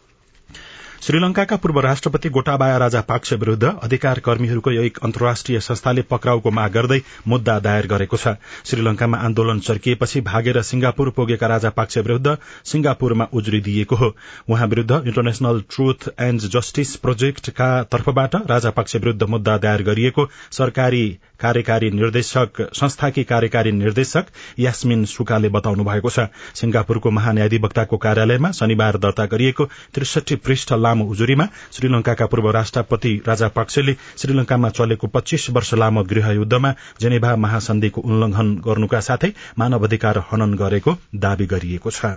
श्रीलंकाका 1.03 1.57
पूर्व 1.57 1.79
राष्ट्रपति 1.81 2.29
गोटाबाया 2.29 2.77
राजा 2.79 3.01
पाक्से 3.01 3.37
विरूद्ध 3.37 3.65
अधिकार 3.65 4.19
कर्मीहरूको 4.19 4.71
एक 4.73 4.99
अन्तर्राष्ट्रिय 5.05 5.61
संस्थाले 5.61 6.03
पक्राउको 6.03 6.51
माग 6.51 6.73
गर्दै 6.73 7.01
मुद्दा 7.29 7.59
दायर 7.61 7.87
गरेको 7.87 8.17
छ। 8.17 8.33
श्रीलंकामा 8.65 9.19
आन्दोलन 9.19 9.59
चर्किएपछि 9.61 10.21
भागेर 10.23 10.61
सिंगापुर 10.63 11.11
पुगेका 11.17 11.47
राजा 11.47 11.71
पाक्से 11.71 12.01
विरूद्ध 12.01 12.37
सिंगापुरमा 12.65 13.27
उजुरी 13.33 13.61
दिइएको 13.61 13.97
हो। 13.97 14.15
उहाँ 14.49 14.67
विरूद्ध 14.67 14.93
इन्टरनेशनल 14.97 15.61
ट्रुथ 15.71 16.09
एण्ड 16.21 16.49
जस्टिस 16.57 16.97
प्रोजेक्टका 16.97 17.69
तर्फबाट 17.93 18.35
राजा 18.51 18.71
पाक्से 18.71 18.99
विरूद्ध 18.99 19.23
मुद्दा 19.25 19.57
दायर 19.59 19.83
गरिएको 19.83 20.29
सरकारी 20.53 21.07
कार्यकारी 21.41 21.91
निर्देशक 21.93 22.63
संस्थाकी 22.75 23.25
कार्यकारी 23.27 23.73
निर्देशक 23.75 24.27
यास्मिन 24.59 25.05
सुकाले 25.07 25.49
बताउनु 25.51 25.85
भएको 25.85 26.11
छ। 26.11 26.27
सिंगापुरको 26.57 27.11
महान्यायाधिवक्ताको 27.13 27.97
कार्यालयमा 27.99 28.51
शनिबार 28.57 28.97
दर्ता 28.99 29.27
गरिएको 29.29 29.69
त्रिसठी 29.95 30.37
पृष्ठ 30.41 30.73
लामो 30.87 31.05
उजुरीमा 31.13 31.49
श्रीलंकाका 31.73 32.27
पूर्व 32.27 32.51
राष्ट्रपति 32.59 33.15
राजा 33.29 33.49
पाक्सेले 33.57 33.97
श्रीलंकामा 34.17 34.71
चलेको 34.79 35.07
पच्चीस 35.17 35.51
वर्ष 35.59 35.75
लामो 35.77 36.05
गृहयुद्धमा 36.13 36.75
जेनेभा 37.01 37.35
महासन्धिको 37.47 38.09
उल्लंघन 38.11 38.55
गर्नुका 38.67 39.01
साथै 39.09 39.33
मानवाधिकार 39.59 40.25
हनन 40.31 40.55
गरेको 40.57 40.97
दावी 41.19 41.47
गरिएको 41.47 41.91
छ। 41.91 42.17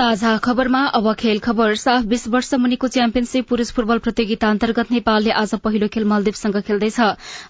साझा 0.00 0.36
खबरमा 0.44 0.80
अब 0.96 1.12
खेल 1.20 1.38
खबर 1.44 1.74
साफ 1.76 2.04
बीस 2.10 2.26
वर्ष 2.32 2.54
मुनिको 2.56 2.88
च्याम्पियनशीप 2.88 3.48
पुरूष 3.48 3.70
फुटबल 3.76 3.98
प्रतियोगिता 4.04 4.48
अन्तर्गत 4.50 4.92
नेपालले 4.92 5.30
आज 5.30 5.54
पहिलो 5.64 5.88
खेल 5.92 6.04
मलदिवसँग 6.08 6.56
खेल्दैछ। 6.68 7.00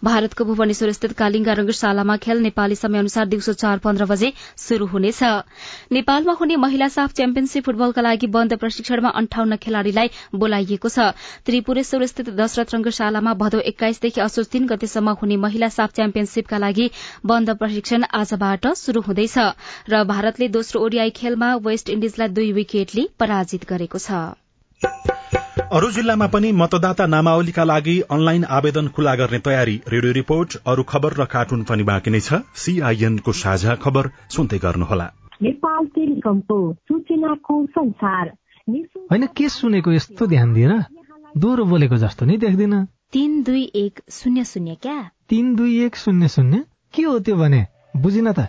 भारतको 0.05 0.45
भुवनेश्वर 0.45 0.91
स्थित 0.93 1.13
कालिङ्गा 1.21 1.53
रंगशालामा 1.61 2.17
खेल 2.17 2.43
नेपाली 2.43 2.75
समय 2.75 2.99
अनुसार 2.99 3.27
दिउँसो 3.27 3.53
चार 3.53 3.79
पन्ध्र 3.85 4.07
बजे 4.13 4.33
शुरू 4.59 4.87
हुनेछ। 4.87 5.23
नेपालमा 5.93 6.33
हुने 6.41 6.57
महिला 6.57 6.89
साफ 6.89 7.13
च्याम्पियनशीप 7.13 7.65
फुटबलका 7.67 8.03
लागि 8.03 8.27
बन्द 8.35 8.55
प्रशिक्षणमा 8.59 9.15
अन्ठाउन्न 9.23 9.57
खेलाड़ीलाई 9.63 10.11
बोलाइएको 10.35 10.89
छ। 10.89 11.15
त्रिपुरेश्वर 11.47 12.07
स्थित 12.07 12.35
दशरथ 12.35 12.75
रंगशालामा 12.75 13.35
भदौ 13.45 13.63
एक्काइसदेखि 13.73 14.21
असोज 14.27 14.49
तीन 14.49 14.67
गतेसम्म 14.75 15.15
हुने 15.23 15.37
महिला 15.47 15.69
साफ 15.69 15.95
च्याम्पियनशीपका 16.01 16.59
लागि 16.59 16.91
बन्द 17.27 17.57
प्रशिक्षण 17.63 18.11
आजबाट 18.25 18.69
शुरू 18.75 19.07
हुँदैछ। 19.07 19.39
र 19.87 20.05
भारतले 20.13 20.49
दोस्रो 20.59 20.85
ओडिआई 20.85 21.17
खेलमा 21.23 21.55
वेस्ट 21.63 21.91
इण्डिजलाई 21.91 22.39
दुई 22.41 22.53
विकेटले 22.53 23.09
पराजित 23.21 23.69
गरेको 23.69 23.99
छ। 23.99 24.11
अरू 25.71 25.89
जिल्लामा 25.91 26.27
पनि 26.27 26.51
मतदाता 26.53 27.07
नामावलीका 27.07 27.65
लागि 27.65 27.95
अनलाइन 28.11 28.45
आवेदन 28.51 28.87
खुला 28.89 29.15
गर्ने 29.15 29.39
तयारी। 29.39 29.75
रेडियो 29.89 30.13
रिपोर्ट 30.13 30.57
अरू 30.67 30.83
खबर 30.83 31.17
र 31.21 31.25
कार्टुन 31.35 31.63
पनि 31.63 31.83
बाँकी 31.83 32.11
नै 32.11 32.21
छ। 32.21 32.41
सीआईएनको 32.57 33.33
साझा 33.33 33.75
खबर 33.85 34.09
सुन्दै 34.31 34.59
गर्नुहोला। 34.59 35.07
नेपाल 35.43 35.87
टेलिकमको 35.87 36.59
सूचनाको 36.89 37.59
संसार। 37.67 38.33
होइन 39.11 39.27
के 39.37 39.49
सुनेको 39.49 39.93
यस्तो 39.93 40.27
ध्यान 40.27 40.55
दिएर 40.55 40.73
दोहोरो 41.37 41.65
बोलेको 41.65 41.97
जस्तो 41.97 42.27
नि 42.27 42.37
देख्दिन। 42.39 42.75
तीन 43.13 43.43
दुई 43.43 43.63
एक 43.75 44.01
शून्य 44.11 44.45
शून्य 44.45 44.75
क्या? 44.83 44.99
तीन 45.29 45.55
दुई 45.55 45.79
एक 45.85 45.97
शून्य 45.97 46.29
शून्य? 46.29 46.65
के 46.95 47.03
हो 47.03 47.19
त्यो 47.19 47.37
भने? 47.37 47.67
बुझिन 47.97 48.33
त। 48.33 48.49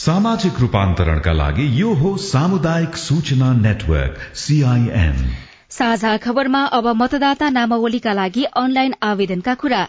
सामाजिक 0.00 0.60
रूपान्तरणका 0.60 1.32
लागि 1.32 1.64
यो 1.80 1.88
हो 1.94 2.10
सामुदायिक 2.26 2.94
सूचना 2.96 3.52
नेटवर्क 3.54 4.20
सीआईएन 4.42 5.18
साझा 5.70 6.16
खबरमा 6.16 6.62
अब 6.76 6.86
मतदाता 7.00 7.48
नामावलीका 7.50 8.12
लागि 8.12 8.44
अनलाइन 8.62 8.94
आवेदनका 9.02 9.54
कुरा। 9.54 9.82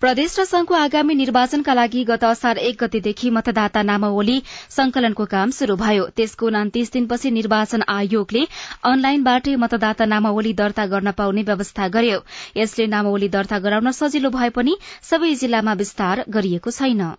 प्रदेश 0.00 0.38
र 0.40 0.44
संघको 0.44 0.74
आगामी 0.74 1.14
निर्वाचनका 1.14 1.74
लागि 1.74 2.04
गत 2.04 2.24
असार 2.24 2.62
एक 2.64 2.82
गतेदेखि 2.84 3.30
मतदाता 3.30 3.82
नामावली 3.82 4.40
संकलनको 4.70 5.24
काम 5.36 5.50
शुरू 5.58 5.76
भयो। 5.76 6.08
त्यसको 6.16 6.46
उनातिस 6.46 6.92
दिनपछि 6.92 7.30
निर्वाचन 7.36 7.88
आयोगले 7.90 8.48
अनलाइनबाटै 8.86 9.56
मतदाता 9.58 10.10
नामावली 10.16 10.52
दर्ता 10.64 10.86
गर्न 10.86 11.16
पाउने 11.20 11.48
व्यवस्था 11.52 11.88
गर्यो। 11.92 12.18
यसले 12.56 12.86
नामावली 12.96 13.28
दर्ता 13.28 13.58
गराउन 13.60 13.96
सजिलो 14.00 14.30
भए 14.32 14.50
पनि 14.58 14.82
सबै 15.04 15.34
जिल्लामा 15.44 15.80
विस्तार 15.84 16.28
गरिएको 16.30 16.78
छैन। 16.80 17.10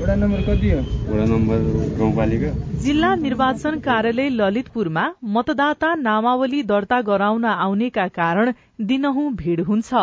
वडा 0.00 0.14
नम्बर 0.14 0.40
कति 0.42 0.70
हो? 0.70 0.78
वडा 1.08 1.24
नम्बर 1.24 1.58
गाउँपालिका। 1.98 2.48
जिल्ला 2.82 3.14
निर्वाचन 3.14 3.78
कार्यालय 3.78 4.28
ललितपुरमा 4.30 5.04
मतदाता 5.36 5.94
नामावली 5.94 6.62
दर्ता 6.62 7.00
गराउन 7.00 7.44
आउनेका 7.44 8.08
कारण 8.18 8.52
दिनहुँ 8.82 9.32
भीड़ 9.34 9.60
हुन्छ। 9.60 9.94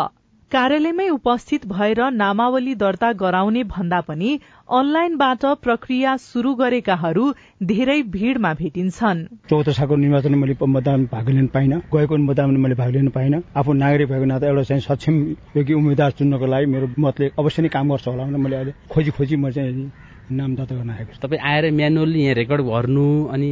कार्यालयमै 0.52 1.08
उपस्थित 1.10 1.66
भएर 1.68 2.00
नामावली 2.12 2.74
दर्ता 2.76 3.12
गराउने 3.20 3.64
भन्दा 3.72 4.00
पनि 4.08 4.32
अनलाइनबाट 4.70 5.46
प्रक्रिया 5.64 6.16
शुरू 6.20 6.54
गरेकाहरू 6.62 7.24
धेरै 7.64 7.96
भीड़मा 8.16 8.52
भेटिन्छन्। 8.62 9.24
चौतसाको 9.50 9.96
निर्वाचन 9.96 10.36
मैले 10.36 10.56
मतदान 10.68 11.06
भाग 11.14 11.30
लिन 11.30 11.48
पाइनँ। 11.56 11.80
गएको 11.94 12.18
मतदान 12.28 12.58
मैले 12.60 12.76
भाग 12.76 12.92
लिन 12.92 13.08
पाइनँ। 13.16 13.42
आफू 13.56 13.74
नागरिक 13.74 14.08
भएको 14.12 14.26
नाता 14.26 14.48
एउटा 14.48 14.64
चाहिँ 14.70 14.82
सक्षम 14.90 15.16
योग्य 15.58 15.74
उम्मेद्वार 15.74 16.12
चुन्नको 16.20 16.46
लागि 16.46 16.66
मेरो 16.76 16.88
मतले 17.00 17.32
अवश्य 17.40 17.62
नै 17.62 17.70
काम 17.72 17.90
गर्छ 17.92 18.08
होला 18.08 18.24
भनेर 18.24 18.44
मैले 18.44 18.56
अहिले 18.56 18.74
खोजी 18.92 19.12
खोजी 19.16 19.36
म 19.36 19.52
चाहिँ 19.56 19.92
नाम 20.32 20.56
दर्ता 20.56 20.76
गर्न 20.76 20.90
आएको 20.90 21.14
छु। 21.16 21.28
तपाईँ 21.28 21.42
आएर 21.48 21.72
म्यानुअली 21.72 22.20
यहाँ 22.24 22.36
रेकर्ड 22.36 22.62
भर्नु 22.68 23.08
अनि 23.32 23.52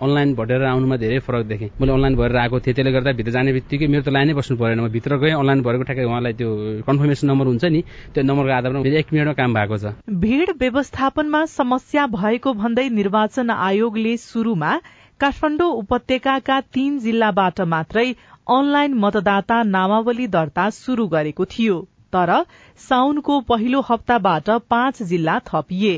अनलाइन 0.00 0.34
भरेर 0.34 0.62
आउनुमा 0.64 0.96
धेरै 0.96 1.18
फरक 1.26 1.46
देखेँ। 1.46 1.68
मैले 1.80 1.92
अनलाइन 1.92 2.14
भरेर 2.16 2.36
आएको 2.36 2.60
थिएँ 2.60 2.74
त्यसले 2.74 2.92
गर्दा 2.92 3.12
भित्र 3.18 3.30
जाने 3.30 3.52
बित्तिकै 3.52 3.86
मेरो 3.86 4.02
त 4.02 4.08
लाइनै 4.08 4.34
बस्नु 4.34 4.56
परेन। 4.56 4.80
म 4.80 4.88
भित्र 4.88 5.16
गएँ 5.22 5.34
अनलाइन 5.34 5.62
भरेको 5.62 5.84
ठ्याक्कै 5.84 6.04
उहाँलाई 6.04 6.32
त्यो 6.40 6.50
कन्फर्मेसन 6.86 7.26
नम्बर 7.30 7.46
हुन्छ 7.46 7.64
नि 7.64 7.80
त्यो 8.14 8.22
नम्बरको 8.22 8.52
आधारमा 8.58 8.80
एक 8.84 9.06
मिनटमा 9.12 9.34
काम 9.34 9.54
भएको 9.54 9.76
छ। 9.78 9.84
भीड़ 10.08 10.50
व्यवस्थापनमा 10.58 11.44
समस्या 11.54 12.06
भएको 12.10 12.52
भन्दै 12.54 12.88
निर्वाचन 12.90 13.50
आयोगले 13.50 14.16
शुरूमा 14.20 14.72
काठमाडौँ 15.20 15.70
उपत्यकाका 15.80 16.60
तीन 16.74 16.98
जिल्लाबाट 17.00 17.60
मात्रै 17.74 18.08
अनलाइन 18.50 18.94
मतदाता 18.98 19.62
नामावली 19.64 20.26
दर्ता 20.28 20.68
शुरू 20.78 21.06
गरेको 21.08 21.44
थियो 21.46 21.76
तर 22.12 22.30
साउनको 22.78 23.40
पहिलो 23.48 23.80
हप्ताबाट 23.88 24.50
पाँच 24.70 25.02
जिल्ला 25.02 25.38
थपिए। 25.46 25.94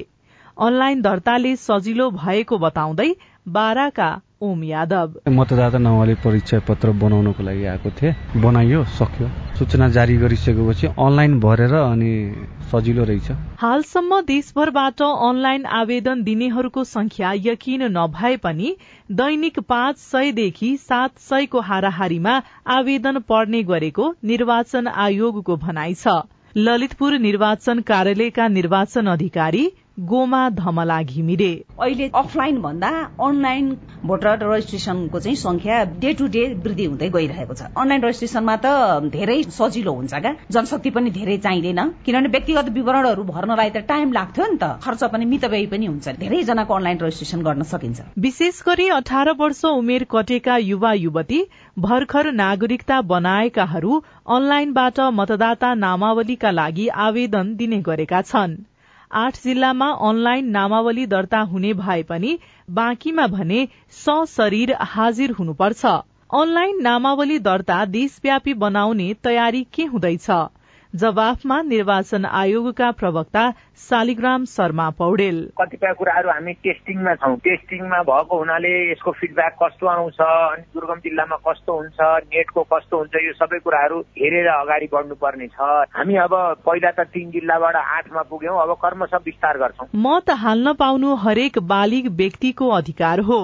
अनलाइन 0.56 1.00
दर्ताले 1.02 1.54
सजिलो 1.58 2.10
भएको 2.12 2.58
बताउँदै 2.58 3.08
बाराका 3.46 4.08
ओम 4.42 4.62
यादव। 4.64 5.12
मतदाता 5.30 5.78
नामावली 5.78 6.14
परिचय 6.24 6.60
पत्र 6.68 6.90
बनाउनको 6.96 7.42
लागि 7.42 7.64
आएको 7.66 7.90
थिएँ। 7.92 8.14
बनाइयो 8.36 8.84
सक्यो। 8.96 9.28
सूचना 9.58 9.88
जारी 9.88 10.16
गरिसकेपछि 10.16 10.86
अनलाइन 10.86 11.38
भरेर 11.40 11.74
अनि 11.74 12.12
सजिलो 12.72 13.04
रहेछ। 13.04 13.30
हालसम्म 13.60 14.20
देशभरबाट 14.24 15.02
अनलाइन 15.02 15.66
आवेदन 15.76 16.22
दिनेहरूको 16.22 16.84
संख्या 16.86 17.32
यकिन 17.36 17.82
नभए 17.92 18.36
पनि 18.36 18.76
दैनिक 19.12 19.60
पाँच 19.60 19.96
सयदेखि 20.00 20.76
सात 20.80 21.18
सयको 21.20 21.60
हाराहारीमा 21.60 22.42
आवेदन 22.72 23.18
पर्ने 23.28 23.62
गरेको 23.62 24.14
निर्वाचन 24.24 24.88
आयोगको 24.88 25.56
भनाइ 25.56 25.94
छ। 25.94 26.20
ललितपुर 26.56 27.18
निर्वाचन 27.20 27.80
कार्यालयका 27.82 28.48
निर्वाचन 28.50 29.06
अधिकारी 29.06 29.64
गोमा 29.98 30.48
धमला 30.50 31.00
घिमिरे। 31.02 31.52
अहिले 31.80 32.08
अफलाइन 32.14 32.60
भन्दा 32.62 32.88
अनलाइन 33.26 33.70
भोटर 34.06 34.38
रजिस्ट्रेसनको 34.42 35.18
चाहिँ 35.18 35.36
संख्या 35.36 35.82
डे 36.00 36.12
टु 36.12 36.26
डे 36.28 36.42
वृद्धि 36.64 36.84
हुँदै 36.84 37.08
गइरहेको 37.10 37.54
छ। 37.54 37.62
अनलाइन 37.76 38.02
रजिस्ट्रेसनमा 38.04 38.56
त 38.64 39.08
धेरै 39.14 39.42
सजिलो 39.56 39.92
हुन्छ 39.92 40.14
क्या 40.14 40.34
जनशक्ति 40.52 40.90
पनि 40.90 41.10
धेरै 41.10 41.36
चाहिँदैन। 41.38 41.80
किनभने 42.04 42.28
व्यक्तिगत 42.28 42.68
विवरणहरू 42.76 43.24
भर्नलाई 43.24 43.70
त 43.70 43.84
टाइम 43.88 44.12
लाग्थ्यो 44.12 44.46
नि 44.52 44.58
त। 44.58 44.70
खर्च 44.84 45.04
पनि 45.16 45.24
मितव्ययी 45.32 45.66
पनि 45.72 45.86
हुन्छ। 45.86 46.16
धेरैजनाको 46.20 46.74
अनलाइन 46.74 46.98
रजिस्ट्रेसन 47.00 47.42
गर्न 47.42 47.62
सकिन्छ। 47.72 48.00
विशेष 48.18 48.62
गरी 48.68 48.88
अठार 49.00 49.32
वर्ष 49.40 49.64
उमेर 49.72 50.06
कटेका 50.10 50.56
युवा 50.66 50.92
युवती 50.92 51.42
भर्खर 51.78 52.32
नागरिकता 52.44 53.00
बनाएकाहरू 53.16 54.02
अनलाइनबाट 54.28 55.00
मतदाता 55.18 55.74
नामावलीका 55.82 56.50
लागि 56.50 56.88
आवेदन 57.08 57.54
दिने 57.56 57.80
गरेका 57.82 58.22
छन्। 58.22 58.56
आठ 59.16 59.36
जिल्लामा 59.44 59.86
अनलाइन 60.06 60.48
नामावली 60.54 61.04
दर्ता 61.06 61.38
हुने 61.50 61.72
भए 61.74 62.02
पनि 62.08 62.32
बाँकीमा 62.68 63.26
भने 63.26 63.60
सशरीर 63.98 64.72
हाजिर 64.94 65.30
हुनुपर्छ। 65.38 65.92
अनलाइन 66.40 66.82
नामावली 66.82 67.38
दर्ता 67.46 67.84
देशव्यापी 67.94 68.54
बनाउने 68.64 69.12
तयारी 69.24 69.62
के 69.74 69.84
हुँदैछ? 69.94 70.26
जवाफमा 70.96 71.60
निर्वाचन 71.62 72.24
आयोगका 72.24 72.90
प्रवक्ता 72.92 73.42
शालिग्राम 73.78 74.44
शर्मा 74.46 74.88
पौडेल। 74.98 75.40
कतिपय 75.58 75.92
कुराहरू 75.98 76.28
हामी 76.30 76.52
टेस्टिङमा 76.64 77.14
छौँ। 77.14 77.36
टेस्टिङमा 77.44 78.00
भएको 78.02 78.38
हुनाले 78.38 78.72
यसको 78.90 79.10
फिडब्याक 79.12 79.56
कस्तो 79.62 79.86
आउँछ 79.86 80.20
अनि 80.20 80.62
दुर्गम 80.74 81.00
जिल्लामा 81.04 81.36
कस्तो 81.48 81.76
हुन्छ 81.76 81.98
नेटको 82.26 82.62
कस्तो 82.72 82.98
हुन्छ 82.98 83.24
यो 83.24 83.32
सबै 83.34 83.58
कुराहरू 83.60 84.00
हेरेर 84.16 84.48
अगाडि 84.54 84.88
बढ्नुपर्ने 84.94 85.48
छ। 85.48 85.68
हामी 85.92 86.16
अब 86.24 86.34
पहिला 86.64 86.90
त 86.90 87.06
तीन 87.12 87.30
जिल्लाबाट 87.30 87.76
आठमा 87.76 88.22
पुग्यौं 88.30 88.56
अब 88.58 88.72
कर्मश 88.80 89.14
विस्तार 89.26 89.58
गर्छौं। 89.58 89.92
मत 90.00 90.30
हाल्न 90.38 90.72
पाउनु 90.80 91.14
हरेक 91.26 91.58
बालिग 91.68 92.08
व्यक्तिको 92.16 92.68
अधिकार 92.78 93.20
हो। 93.28 93.40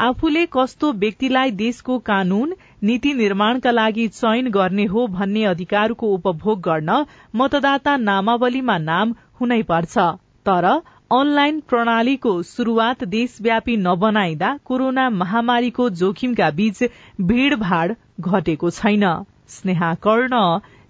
आफूले 0.00 0.44
कस्तो 0.52 0.92
व्यक्तिलाई 1.00 1.50
देशको 1.56 1.98
कानून 2.06 2.52
नीति 2.82 3.12
निर्माणका 3.14 3.70
लागि 3.70 4.06
चयन 4.08 4.50
गर्ने 4.50 4.84
हो 4.84 5.06
भन्ने 5.08 5.44
अधिकारको 5.44 6.06
उपभोग 6.14 6.60
गर्न 6.60 7.04
मतदाता 7.36 7.96
नामावलीमा 7.96 8.76
नाम 8.80 9.14
हुनै 9.40 9.62
पर्छ। 9.62 9.98
तर 10.46 10.64
अनलाइन 11.10 11.60
प्रणालीको 11.68 12.32
शुरूआत 12.42 13.04
देशव्यापी 13.14 13.76
नबनाइदा 13.76 14.50
कोरोना 14.64 15.08
महामारीको 15.12 15.88
जोखिमका 16.02 16.50
बीच 16.50 16.82
भीड़भाड़ 17.20 17.92
घटेको 18.20 18.70
छैन। 18.72 19.04
स्नेहा 19.48 19.94
कर्ण 20.02 20.42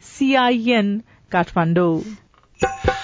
सीआईएन 0.07 0.99
काठमाडौँ। 1.33 1.97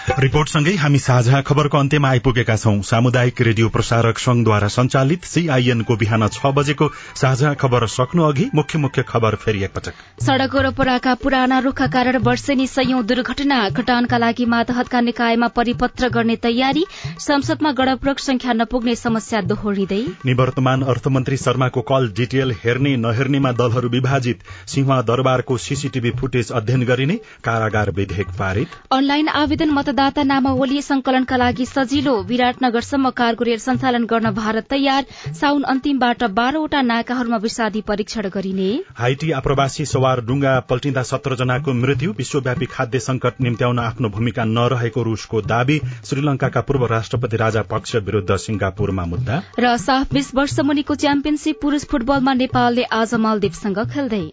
रिपोर्टसँगै 0.08 0.72
हामी 0.74 0.98
साझा 0.98 1.40
खबरको 1.42 1.78
अन्त्यमा 1.78 2.08
आइपुगेका 2.08 2.54
छौं। 2.56 2.80
सामुदायिक 2.82 3.40
रेडियो 3.40 3.68
प्रसारक 3.68 4.18
संघद्वारा 4.18 4.68
संचालित 4.68 5.24
सीआईएनको 5.24 5.96
बिहान 5.96 6.26
छ 6.28 6.52
बजेको 6.56 6.88
साझा 7.14 7.52
खबर 7.54 7.86
सक्नु 7.86 8.22
अघि 8.24 8.48
मुख्य 8.54 8.78
मुख्य 8.78 9.02
खबर 9.08 9.34
फेरि 9.36 9.62
एकपटक। 9.64 9.94
सड़क 10.24 10.54
वरपराका 10.56 11.14
पुराना 11.22 11.58
रूखका 11.58 11.86
कारण 11.88 12.16
वर्षेनी 12.24 12.66
संयौं 12.66 13.04
दुर्घटना 13.06 13.58
घटानका 13.70 14.18
लागि 14.18 14.44
मातहतका 14.46 15.00
निकायमा 15.00 15.48
परिपत्र 15.52 16.08
गर्ने 16.08 16.36
तयारी 16.38 16.84
संसदमा 17.20 17.72
गणप्रयोग 17.74 18.18
संख्या 18.20 18.52
नपुग्ने 18.54 18.94
समस्या 18.96 19.40
दोहोरिँदै। 19.44 20.00
निवर्तमान 20.24 20.82
अर्थमन्त्री 20.88 21.36
शर्माको 21.36 21.80
कल 21.84 22.08
डिटेल 22.16 22.54
हेर्ने 22.64 22.96
नहेर्नेमा 23.04 23.52
दलहरू 23.60 23.88
विभाजित। 23.90 24.40
सिंह 24.68 25.00
दरबारको 25.04 25.58
सीसीटीभी 25.58 26.10
फुटेज 26.16 26.52
अध्ययन 26.52 26.84
गरिने 26.86 27.20
कारागार 27.44 27.90
विधेयक 27.92 28.34
पारित। 28.40 28.80
अनलाइन 28.92 29.28
आवेदन 29.36 29.70
मतदाता 29.98 30.22
नामावली 30.22 30.80
संकलनका 30.80 31.36
लागि 31.36 31.64
सजिलो 31.66 32.14
विराटनगरसम्म 32.22 33.10
कार्गो 33.10 33.44
रेल 33.44 33.58
सञ्चालन 33.58 34.04
गर्न 34.06 34.30
भारत 34.30 34.66
तयार। 34.70 35.04
साउन 35.34 35.62
अन्तिमबाट 35.64 36.22
बाह्रवटा 36.30 36.82
नाकाहरूमा 36.82 37.36
विषादी 37.36 37.80
परीक्षण 37.82 38.28
गरिने। 38.30 38.68
हाइटी 38.94 39.30
आप्रवासी 39.32 39.84
सवार 39.84 40.20
डुंगा 40.22 40.52
पल्टिँदा 40.70 41.02
सत्र 41.02 41.34
जनाको 41.34 41.72
मृत्यु। 41.74 42.12
विश्वव्यापी 42.12 42.66
खाद्य 42.66 42.98
संकट 43.00 43.40
निम्त्याउन 43.40 43.78
आफ्नो 43.80 44.08
भूमिका 44.08 44.44
नरहेको 44.46 45.02
रूसको 45.02 45.42
दावी। 45.44 45.80
श्रीलंकाका 46.06 46.60
पूर्व 46.60 46.86
राष्ट्रपति 46.86 47.36
राजा 47.36 47.62
पक्ष 47.66 47.96
विरूद्ध 47.98 48.36
सिंगापुरमा 48.38 49.04
मुद्दा। 49.04 49.42
र 49.58 49.76
साफ 49.78 50.14
बीस 50.14 50.34
वर्ष 50.34 50.58
मुनिको 50.62 50.94
च्याम्पियनशीप 50.94 51.58
पुरूष 51.62 51.90
फुटबलमा 51.90 52.34
नेपालले 52.34 52.82
आज 52.94 53.14
मालदिवसँग 53.18 53.84
खेल्दै। 53.90 54.24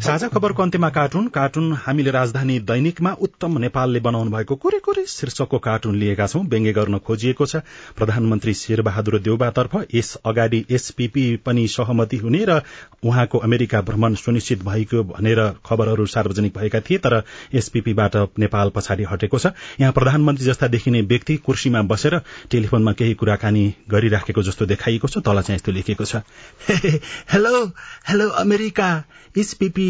साझा 0.00 0.28
खबरको 0.28 0.62
अन्त्यमा 0.62 0.88
कार्टुन। 0.88 1.26
कार्टुन 1.28 1.72
हामीले 1.76 2.10
राजधानी 2.10 2.58
दैनिकमा 2.60 3.10
उत्तम 3.20 3.58
नेपालले 3.58 4.00
बनाउनु 4.00 4.30
भएको 4.30 4.56
कुरे 4.56 4.78
कुरे 4.78 5.04
शीर्षकको 5.06 5.58
कार्टुन 5.58 5.96
लिएका 5.96 6.26
छौं। 6.26 6.40
व्यङ्ग्य 6.44 6.72
गर्न 6.72 6.98
खोजिएको 6.98 7.46
छ। 7.46 7.56
प्रधानमन्त्री 7.96 8.54
शेरबहादुर 8.54 9.18
देउबातर्फ 9.18 9.76
यस 9.94 10.14
अगाडि 10.24 10.64
एसपीपी 10.70 11.24
पनि 11.36 11.66
सहमति 11.68 12.16
हुने 12.16 12.44
र 12.48 12.62
उहाँको 13.04 13.38
अमेरिका 13.40 13.80
भ्रमण 13.82 14.14
सुनिश्चित 14.14 14.62
भएको 14.64 15.02
भनेर 15.04 15.40
खबरहरू 15.66 16.06
सार्वजनिक 16.06 16.56
भएका 16.56 16.80
थिए 16.80 16.98
तर 16.98 17.22
एसपीपीबाट 17.54 18.16
नेपाल 18.38 18.72
पछाडि 18.74 19.04
हटेको 19.04 19.38
छ। 19.38 19.52
यहाँ 19.80 19.92
प्रधानमन्त्री 19.92 20.46
जस्ता 20.46 20.68
देखिने 20.68 21.02
व्यक्ति 21.12 21.36
कुर्सीमा 21.44 21.82
बसेर 21.92 22.20
टेलिफोनमा 22.50 22.92
केही 22.92 23.14
कुराकानी 23.14 23.68
गरिराखेको 23.90 24.42
जस्तो 24.42 24.66
देखाइएको 24.66 25.08
छ। 25.08 25.18
तल 25.20 25.42
चाहिँ 25.42 25.56
यस्तो 25.56 25.72
लेखिएको 25.72 26.04
छ। 26.04 26.24
Hello 27.32 27.66
hello 28.08 28.28
America. 28.40 28.90
एसपीपी 29.38 29.89